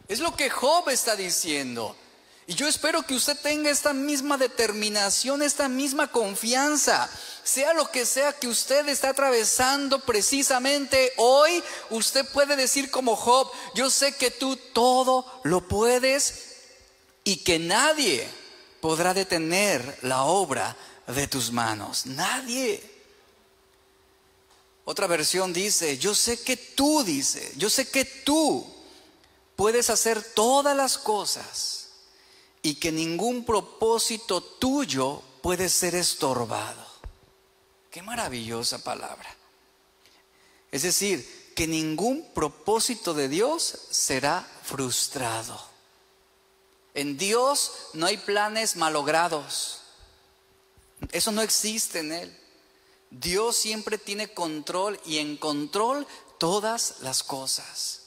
[0.08, 1.96] Es lo que Job está diciendo.
[2.50, 7.10] Y yo espero que usted tenga esta misma determinación, esta misma confianza.
[7.44, 13.52] Sea lo que sea que usted está atravesando precisamente hoy, usted puede decir como Job,
[13.76, 16.56] yo sé que tú todo lo puedes
[17.26, 18.26] y que nadie
[18.80, 22.06] podrá detener la obra de tus manos.
[22.06, 22.82] Nadie.
[24.86, 28.66] Otra versión dice, yo sé que tú, dice, yo sé que tú
[29.58, 31.87] puedes hacer todas las cosas
[32.62, 36.86] y que ningún propósito tuyo puede ser estorbado.
[37.92, 39.36] Qué maravillosa palabra.
[40.72, 45.60] Es decir, que ningún propósito de Dios será frustrado.
[46.94, 49.82] En Dios no hay planes malogrados.
[51.12, 52.40] Eso no existe en Él.
[53.10, 56.06] Dios siempre tiene control y en control
[56.38, 58.07] todas las cosas.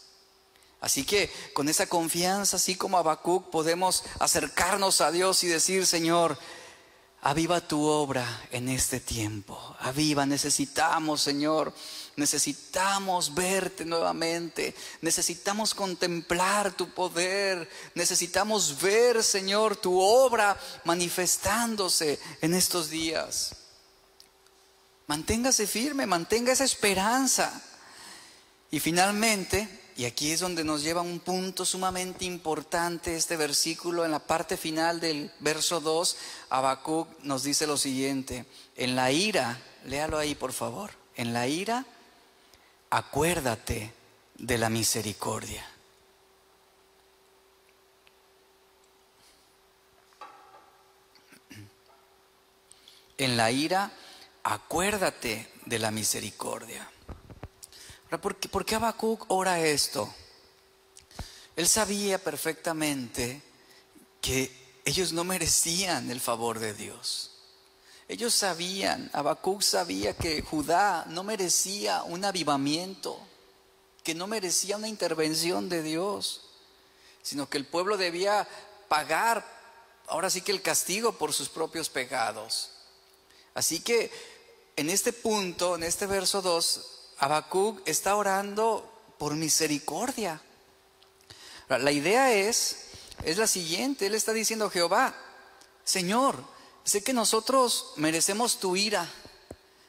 [0.81, 6.39] Así que con esa confianza, así como Habacuc, podemos acercarnos a Dios y decir, Señor,
[7.23, 9.77] aviva tu obra en este tiempo.
[9.81, 11.75] Aviva, necesitamos, Señor,
[12.17, 14.75] necesitamos verte nuevamente.
[15.03, 17.69] Necesitamos contemplar tu poder.
[17.95, 23.55] Necesitamos ver, Señor, tu obra manifestándose en estos días.
[25.07, 27.61] Manténgase firme, mantenga esa esperanza.
[28.71, 34.11] Y finalmente, y aquí es donde nos lleva un punto sumamente importante este versículo, en
[34.11, 36.17] la parte final del verso 2,
[36.49, 38.47] Habacuc nos dice lo siguiente,
[38.77, 41.85] en la ira, léalo ahí por favor, en la ira,
[42.89, 43.93] acuérdate
[44.39, 45.69] de la misericordia.
[53.19, 53.93] En la ira,
[54.45, 56.90] acuérdate de la misericordia.
[58.19, 60.13] ¿Por qué, ¿por Habacuc ora esto?
[61.57, 63.43] Él sabía perfectamente
[64.21, 67.31] que ellos no merecían el favor de Dios.
[68.09, 73.19] Ellos sabían, Habacuc sabía que Judá no merecía un avivamiento,
[74.03, 76.41] que no merecía una intervención de Dios,
[77.23, 78.49] sino que el pueblo debía
[78.89, 79.47] pagar
[80.09, 82.71] ahora sí que el castigo por sus propios pecados.
[83.55, 84.11] Así que
[84.77, 90.41] en este punto, en este verso 2, Habacuc está orando por misericordia.
[91.69, 92.87] La idea es,
[93.23, 95.15] es la siguiente, él está diciendo, Jehová,
[95.85, 96.43] Señor,
[96.83, 99.07] sé que nosotros merecemos tu ira,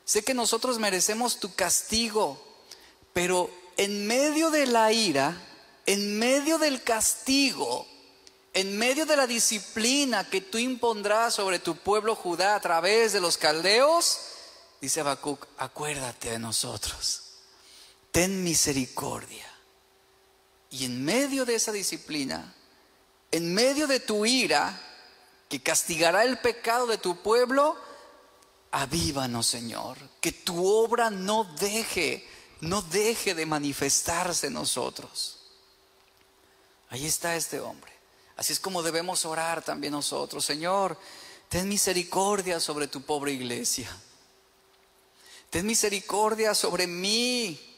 [0.03, 2.37] sé que nosotros merecemos tu castigo,
[3.13, 5.41] pero en medio de la ira,
[5.85, 7.87] en medio del castigo,
[8.53, 13.21] en medio de la disciplina que tú impondrás sobre tu pueblo Judá a través de
[13.21, 14.19] los caldeos,
[14.81, 17.20] dice Habacuc, acuérdate de nosotros
[18.11, 19.47] ten misericordia.
[20.69, 22.53] Y en medio de esa disciplina,
[23.31, 24.79] en medio de tu ira,
[25.49, 27.75] que castigará el pecado de tu pueblo,
[28.71, 29.97] avívanos, Señor.
[30.21, 32.25] Que tu obra no deje,
[32.61, 35.39] no deje de manifestarse en nosotros.
[36.89, 37.91] Ahí está este hombre.
[38.37, 40.45] Así es como debemos orar también nosotros.
[40.45, 40.97] Señor,
[41.49, 43.89] ten misericordia sobre tu pobre iglesia.
[45.49, 47.70] Ten misericordia sobre mí,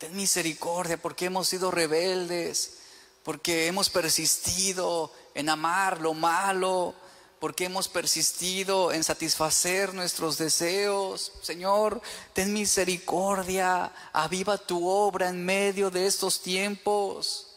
[0.00, 2.78] ten misericordia porque hemos sido rebeldes,
[3.22, 6.94] porque hemos persistido en amar lo malo,
[7.38, 11.32] porque hemos persistido en satisfacer nuestros deseos.
[11.42, 12.00] Señor,
[12.32, 17.48] ten misericordia, aviva tu obra en medio de estos tiempos.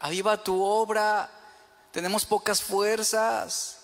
[0.00, 1.30] Aviva tu obra.
[1.92, 3.78] Tenemos pocas fuerzas.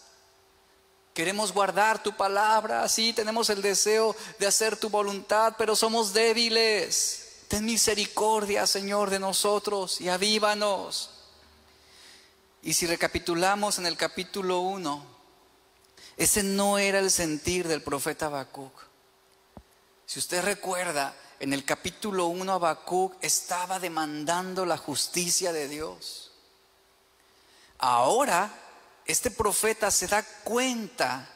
[1.14, 7.25] Queremos guardar tu palabra, sí, tenemos el deseo de hacer tu voluntad, pero somos débiles.
[7.48, 11.10] Ten misericordia, Señor, de nosotros y avívanos.
[12.62, 15.06] Y si recapitulamos en el capítulo 1,
[16.16, 18.72] ese no era el sentir del profeta Habacuc.
[20.06, 26.32] Si usted recuerda, en el capítulo 1 Habacuc estaba demandando la justicia de Dios.
[27.78, 28.50] Ahora,
[29.04, 31.28] este profeta se da cuenta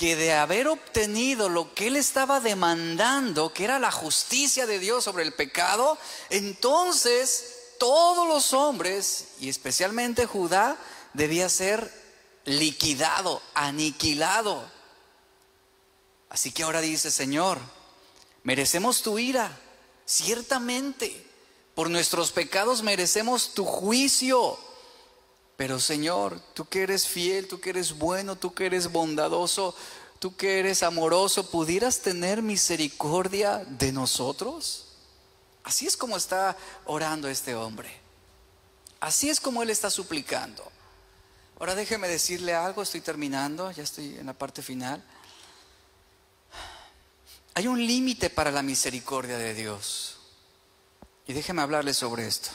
[0.00, 5.04] que de haber obtenido lo que él estaba demandando, que era la justicia de Dios
[5.04, 5.98] sobre el pecado,
[6.30, 10.78] entonces todos los hombres, y especialmente Judá,
[11.12, 11.92] debía ser
[12.46, 14.64] liquidado, aniquilado.
[16.30, 17.58] Así que ahora dice, Señor,
[18.42, 19.54] merecemos tu ira,
[20.06, 21.26] ciertamente,
[21.74, 24.58] por nuestros pecados merecemos tu juicio.
[25.60, 29.74] Pero Señor, tú que eres fiel, tú que eres bueno, tú que eres bondadoso,
[30.18, 34.86] tú que eres amoroso, ¿pudieras tener misericordia de nosotros?
[35.62, 36.56] Así es como está
[36.86, 37.94] orando este hombre.
[39.00, 40.64] Así es como él está suplicando.
[41.58, 45.04] Ahora déjeme decirle algo, estoy terminando, ya estoy en la parte final.
[47.52, 50.20] Hay un límite para la misericordia de Dios.
[51.26, 52.48] Y déjeme hablarle sobre esto.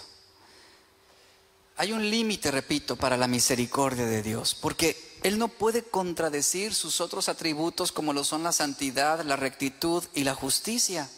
[1.78, 7.02] Hay un límite, repito, para la misericordia de Dios, porque Él no puede contradecir sus
[7.02, 11.10] otros atributos como lo son la santidad, la rectitud y la justicia.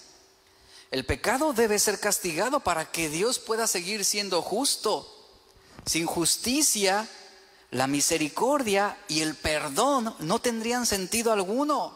[0.89, 5.13] El pecado debe ser castigado para que Dios pueda seguir siendo justo.
[5.85, 7.07] Sin justicia,
[7.69, 11.95] la misericordia y el perdón no tendrían sentido alguno.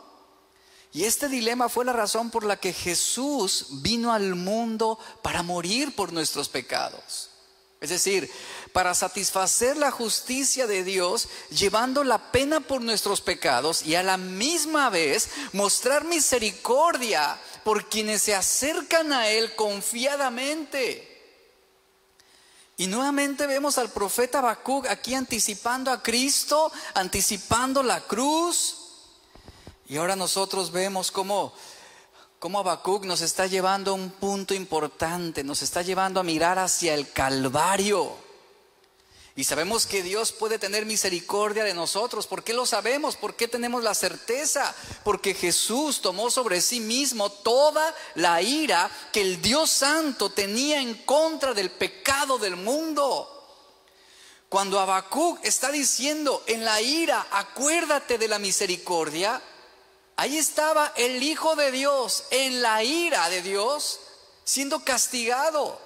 [0.94, 5.96] Y este dilema fue la razón por la que Jesús vino al mundo para morir
[5.96, 7.31] por nuestros pecados.
[7.82, 8.32] Es decir,
[8.74, 14.18] para satisfacer la justicia de Dios, llevando la pena por nuestros pecados y a la
[14.18, 21.08] misma vez mostrar misericordia por quienes se acercan a Él confiadamente.
[22.78, 28.78] Y nuevamente vemos al profeta Habacuc aquí anticipando a Cristo, anticipando la cruz.
[29.88, 31.52] Y ahora nosotros vemos cómo,
[32.42, 36.96] cómo Habacuc nos está llevando a un punto importante, nos está llevando a mirar hacia
[36.96, 38.16] el Calvario.
[39.36, 42.26] Y sabemos que Dios puede tener misericordia de nosotros.
[42.26, 43.16] ¿Por qué lo sabemos?
[43.16, 44.74] ¿Por qué tenemos la certeza?
[45.04, 50.96] Porque Jesús tomó sobre sí mismo toda la ira que el Dios Santo tenía en
[50.96, 53.28] contra del pecado del mundo.
[54.50, 59.40] Cuando Habacuc está diciendo en la ira, acuérdate de la misericordia,
[60.22, 64.00] ahí estaba el Hijo de Dios en la ira de Dios,
[64.44, 65.82] siendo castigado,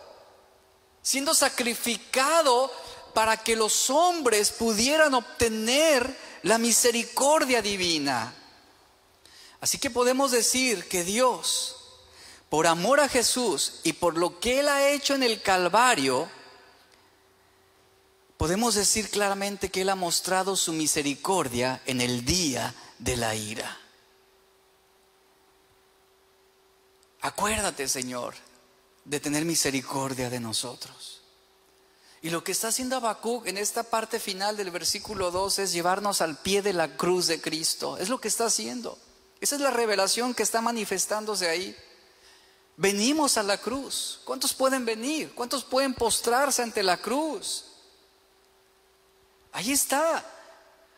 [1.02, 2.70] siendo sacrificado
[3.14, 8.36] para que los hombres pudieran obtener la misericordia divina.
[9.62, 11.78] Así que podemos decir que Dios,
[12.50, 16.30] por amor a Jesús y por lo que Él ha hecho en el Calvario,
[18.36, 23.80] podemos decir claramente que Él ha mostrado su misericordia en el día de la ira.
[27.26, 28.36] Acuérdate, Señor,
[29.04, 31.24] de tener misericordia de nosotros.
[32.22, 36.22] Y lo que está haciendo Habacuc en esta parte final del versículo 2 es llevarnos
[36.22, 37.98] al pie de la cruz de Cristo.
[37.98, 39.00] Es lo que está haciendo.
[39.42, 41.76] Esa es la revelación que está manifestándose ahí.
[42.78, 44.22] Venimos a la cruz.
[44.24, 45.34] ¿Cuántos pueden venir?
[45.34, 47.66] ¿Cuántos pueden postrarse ante la cruz?
[49.52, 50.24] Ahí está.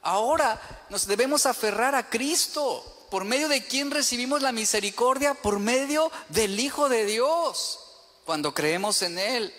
[0.01, 6.11] Ahora nos debemos aferrar a Cristo, por medio de quien recibimos la misericordia, por medio
[6.29, 7.79] del Hijo de Dios,
[8.25, 9.53] cuando creemos en Él.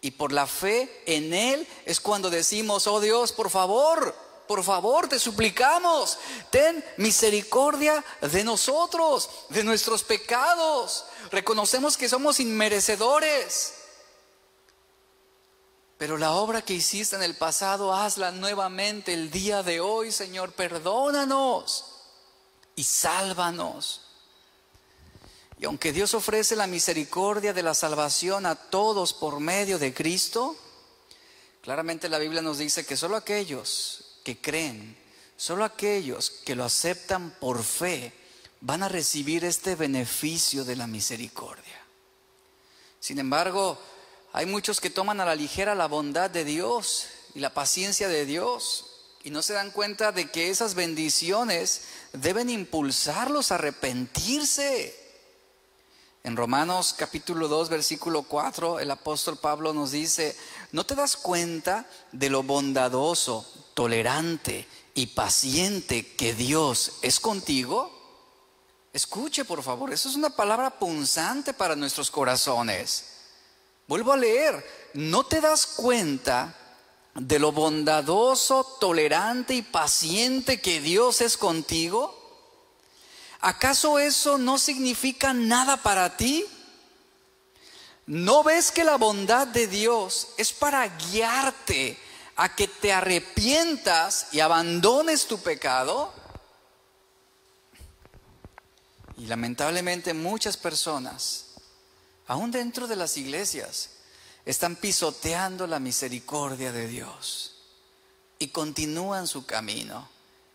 [0.00, 4.14] Y por la fe en Él es cuando decimos, oh Dios, por favor,
[4.48, 6.18] por favor, te suplicamos,
[6.50, 11.04] ten misericordia de nosotros, de nuestros pecados.
[11.30, 13.74] Reconocemos que somos inmerecedores.
[15.96, 20.52] Pero la obra que hiciste en el pasado, hazla nuevamente el día de hoy, Señor.
[20.52, 21.91] Perdónanos
[22.76, 24.02] y sálvanos.
[25.58, 30.56] Y aunque Dios ofrece la misericordia de la salvación a todos por medio de Cristo,
[31.62, 34.96] claramente la Biblia nos dice que solo aquellos que creen,
[35.36, 38.12] solo aquellos que lo aceptan por fe,
[38.60, 41.80] van a recibir este beneficio de la misericordia.
[42.98, 43.78] Sin embargo,
[44.32, 48.24] hay muchos que toman a la ligera la bondad de Dios y la paciencia de
[48.24, 48.91] Dios
[49.24, 55.02] y no se dan cuenta de que esas bendiciones deben impulsarlos a arrepentirse
[56.24, 60.36] en Romanos capítulo 2, versículo 4, el apóstol Pablo nos dice,
[60.70, 63.44] ¿no te das cuenta de lo bondadoso,
[63.74, 67.90] tolerante y paciente que Dios es contigo?
[68.92, 73.04] Escuche, por favor, eso es una palabra punzante para nuestros corazones.
[73.88, 74.64] Vuelvo a leer,
[74.94, 76.56] ¿no te das cuenta
[77.14, 82.22] de lo bondadoso, tolerante y paciente que Dios es contigo?
[83.42, 86.46] ¿acaso eso no significa nada para ti?
[88.06, 91.98] ¿No ves que la bondad de Dios es para guiarte
[92.36, 96.12] a que te arrepientas y abandones tu pecado?
[99.18, 101.46] Y lamentablemente muchas personas,
[102.26, 103.90] aún dentro de las iglesias,
[104.44, 107.52] están pisoteando la misericordia de Dios
[108.38, 110.08] y continúan su camino,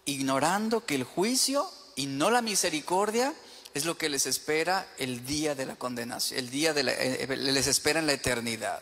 [0.05, 3.33] ignorando que el juicio y no la misericordia
[3.73, 7.23] es lo que les espera el día de la condenación, el día de la, eh,
[7.23, 8.81] eh, les espera en la eternidad.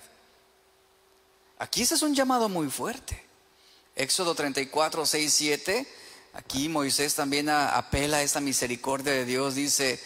[1.60, 3.24] Aquí ese es un llamado muy fuerte.
[3.95, 5.88] Éxodo 34, 6, 7.
[6.34, 9.56] Aquí Moisés también apela a esta misericordia de Dios.
[9.56, 9.99] Dice,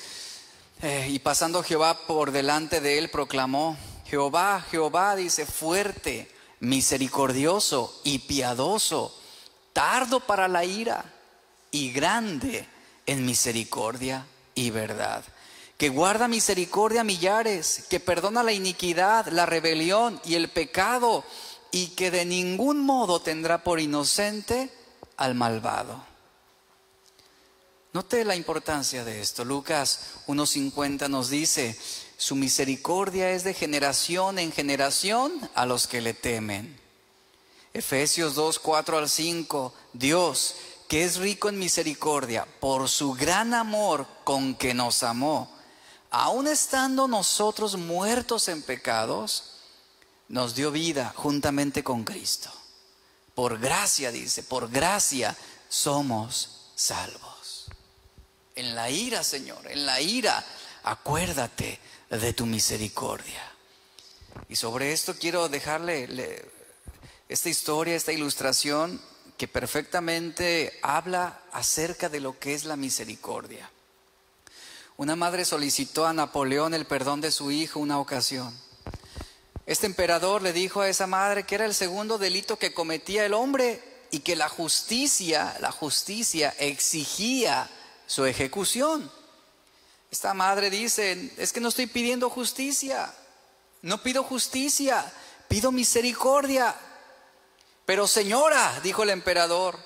[0.81, 3.77] eh, y pasando Jehová por delante de él, proclamó,
[4.09, 6.29] Jehová, Jehová, dice, fuerte,
[6.59, 9.15] misericordioso y piadoso,
[9.71, 11.05] tardo para la ira
[11.69, 12.67] y grande
[13.05, 15.23] en misericordia y verdad,
[15.77, 21.23] que guarda misericordia a millares, que perdona la iniquidad, la rebelión y el pecado,
[21.71, 24.71] y que de ningún modo tendrá por inocente
[25.17, 26.03] al malvado.
[27.93, 29.45] Note la importancia de esto.
[29.45, 31.77] Lucas 1.50 nos dice,
[32.19, 36.77] su misericordia es de generación en generación a los que le temen.
[37.73, 40.55] Efesios 2, 4 al 5, Dios
[40.89, 45.49] que es rico en misericordia, por su gran amor con que nos amó,
[46.09, 49.53] aun estando nosotros muertos en pecados,
[50.27, 52.51] nos dio vida juntamente con Cristo.
[53.33, 55.37] Por gracia, dice, por gracia
[55.69, 57.67] somos salvos.
[58.55, 60.43] En la ira, Señor, en la ira,
[60.83, 63.51] acuérdate de tu misericordia.
[64.47, 66.43] Y sobre esto quiero dejarle
[67.27, 68.99] esta historia, esta ilustración
[69.37, 73.69] que perfectamente habla acerca de lo que es la misericordia.
[74.97, 78.53] Una madre solicitó a Napoleón el perdón de su hijo una ocasión.
[79.65, 83.33] Este emperador le dijo a esa madre que era el segundo delito que cometía el
[83.33, 83.81] hombre
[84.11, 87.69] y que la justicia, la justicia exigía
[88.07, 89.09] su ejecución.
[90.11, 93.13] Esta madre dice, es que no estoy pidiendo justicia,
[93.83, 95.11] no pido justicia,
[95.47, 96.75] pido misericordia.
[97.85, 99.77] Pero señora, dijo el emperador,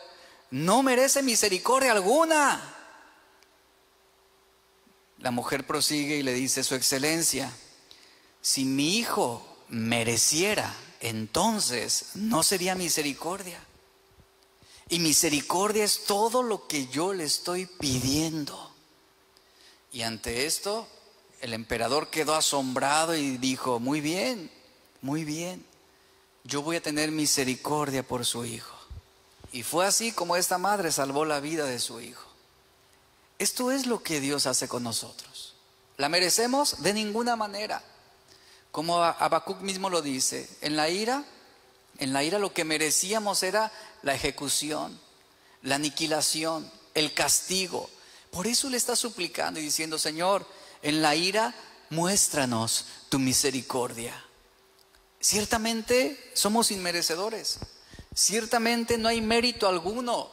[0.51, 2.73] no merece misericordia alguna.
[5.19, 7.51] La mujer prosigue y le dice, Su excelencia,
[8.41, 13.59] si mi hijo mereciera, entonces no sería misericordia.
[14.89, 18.72] Y misericordia es todo lo que yo le estoy pidiendo.
[19.93, 20.87] Y ante esto,
[21.39, 24.51] el emperador quedó asombrado y dijo, muy bien,
[25.01, 25.63] muy bien,
[26.43, 28.75] yo voy a tener misericordia por su hijo.
[29.51, 32.27] Y fue así como esta madre salvó la vida de su hijo.
[33.37, 35.53] Esto es lo que Dios hace con nosotros.
[35.97, 36.81] ¿La merecemos?
[36.81, 37.83] De ninguna manera.
[38.71, 41.23] Como Habacuc mismo lo dice, en la ira,
[41.99, 43.71] en la ira lo que merecíamos era
[44.01, 44.99] la ejecución,
[45.61, 47.91] la aniquilación, el castigo.
[48.33, 50.43] Por eso le está suplicando y diciendo, Señor,
[50.81, 51.53] en la ira
[51.91, 54.25] muéstranos tu misericordia.
[55.19, 57.59] Ciertamente somos inmerecedores,
[58.15, 60.31] ciertamente no hay mérito alguno,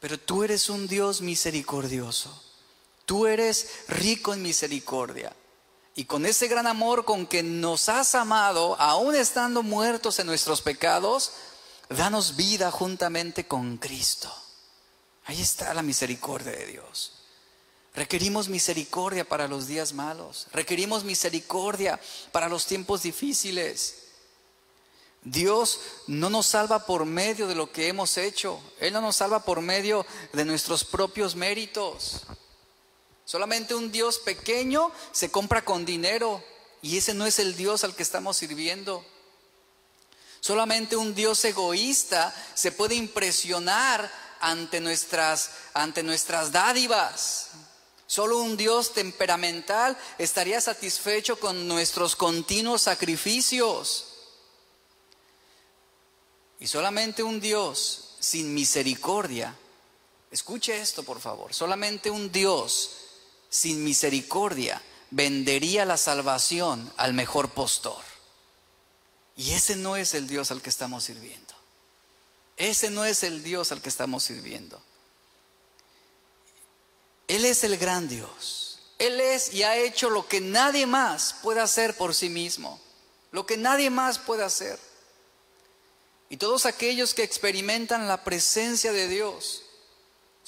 [0.00, 2.44] pero tú eres un Dios misericordioso,
[3.06, 5.34] tú eres rico en misericordia.
[5.94, 10.60] Y con ese gran amor con que nos has amado, aún estando muertos en nuestros
[10.60, 11.32] pecados,
[11.88, 14.30] danos vida juntamente con Cristo.
[15.28, 17.12] Ahí está la misericordia de Dios.
[17.94, 20.46] Requerimos misericordia para los días malos.
[20.52, 22.00] Requerimos misericordia
[22.32, 24.04] para los tiempos difíciles.
[25.22, 28.58] Dios no nos salva por medio de lo que hemos hecho.
[28.80, 32.22] Él no nos salva por medio de nuestros propios méritos.
[33.26, 36.42] Solamente un Dios pequeño se compra con dinero
[36.80, 39.04] y ese no es el Dios al que estamos sirviendo.
[40.40, 47.50] Solamente un Dios egoísta se puede impresionar ante nuestras, ante nuestras dádivas.
[48.06, 54.14] Solo un Dios temperamental estaría satisfecho con nuestros continuos sacrificios.
[56.60, 59.54] Y solamente un Dios sin misericordia,
[60.30, 62.90] escuche esto por favor, solamente un Dios
[63.48, 68.02] sin misericordia, vendería la salvación al mejor postor.
[69.36, 71.47] Y ese no es el Dios al que estamos sirviendo.
[72.58, 74.82] Ese no es el Dios al que estamos sirviendo.
[77.28, 78.80] Él es el gran Dios.
[78.98, 82.80] Él es y ha hecho lo que nadie más puede hacer por sí mismo.
[83.30, 84.78] Lo que nadie más puede hacer.
[86.28, 89.62] Y todos aquellos que experimentan la presencia de Dios,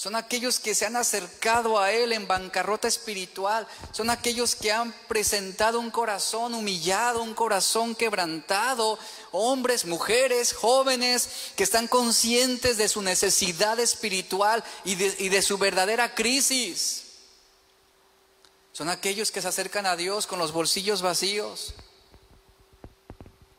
[0.01, 3.69] son aquellos que se han acercado a Él en bancarrota espiritual.
[3.93, 8.99] Son aquellos que han presentado un corazón humillado, un corazón quebrantado.
[9.33, 17.05] Hombres, mujeres, jóvenes que están conscientes de su necesidad espiritual y de, su verdadera crisis.
[18.73, 21.75] Son aquellos que se acercan a Dios con los bolsillos vacíos.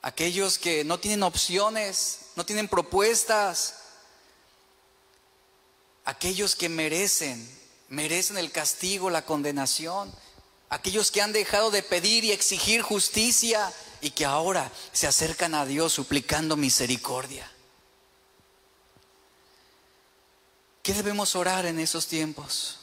[0.01, 3.76] Aquellos que no tienen opciones, no tienen propuestas
[6.05, 7.47] aquellos que merecen,
[7.89, 10.13] merecen el castigo, la condenación,
[10.69, 13.72] aquellos que han dejado de pedir y exigir justicia
[14.02, 17.49] y que ahora se acercan a Dios suplicando misericordia.
[20.84, 22.80] ¿Qué debemos orar en esos tiempos?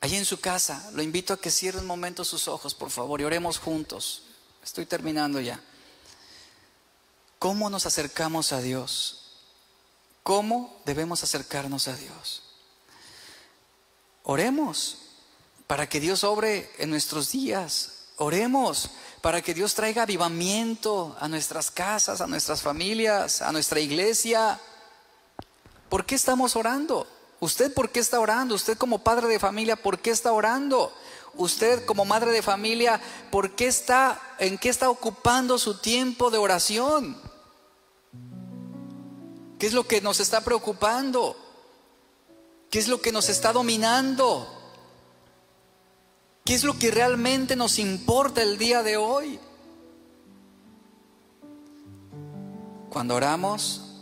[0.00, 3.20] Allí en su casa, lo invito a que cierre un momento sus ojos, por favor,
[3.20, 4.24] y oremos juntos.
[4.64, 5.62] Estoy terminando ya.
[7.38, 9.22] ¿Cómo nos acercamos a Dios?
[10.24, 12.42] ¿Cómo debemos acercarnos a Dios?
[14.24, 14.98] Oremos
[15.66, 18.08] para que Dios obre en nuestros días.
[18.16, 18.90] Oremos
[19.22, 24.58] para que Dios traiga avivamiento a nuestras casas, a nuestras familias, a nuestra iglesia.
[25.88, 27.06] ¿Por qué estamos orando?
[27.38, 28.56] ¿Usted por qué está orando?
[28.56, 30.92] ¿Usted como padre de familia por qué está orando?
[31.34, 33.00] Usted como madre de familia,
[33.30, 37.16] ¿por qué está en qué está ocupando su tiempo de oración?
[39.58, 41.36] ¿Qué es lo que nos está preocupando?
[42.70, 44.61] ¿Qué es lo que nos está dominando?
[46.44, 49.38] ¿Qué es lo que realmente nos importa el día de hoy?
[52.90, 53.92] Cuando oramos,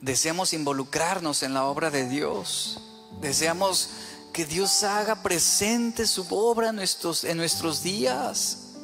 [0.00, 2.80] deseamos involucrarnos en la obra de Dios.
[3.20, 3.90] Deseamos
[4.32, 8.74] que Dios haga presente su obra en nuestros, días.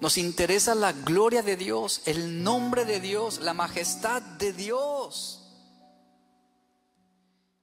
[0.00, 5.42] Nos interesa la gloria de Dios, el nombre de Dios, la majestad de Dios.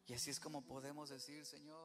[0.08, 1.79] Y así es como podemos decir, Señor,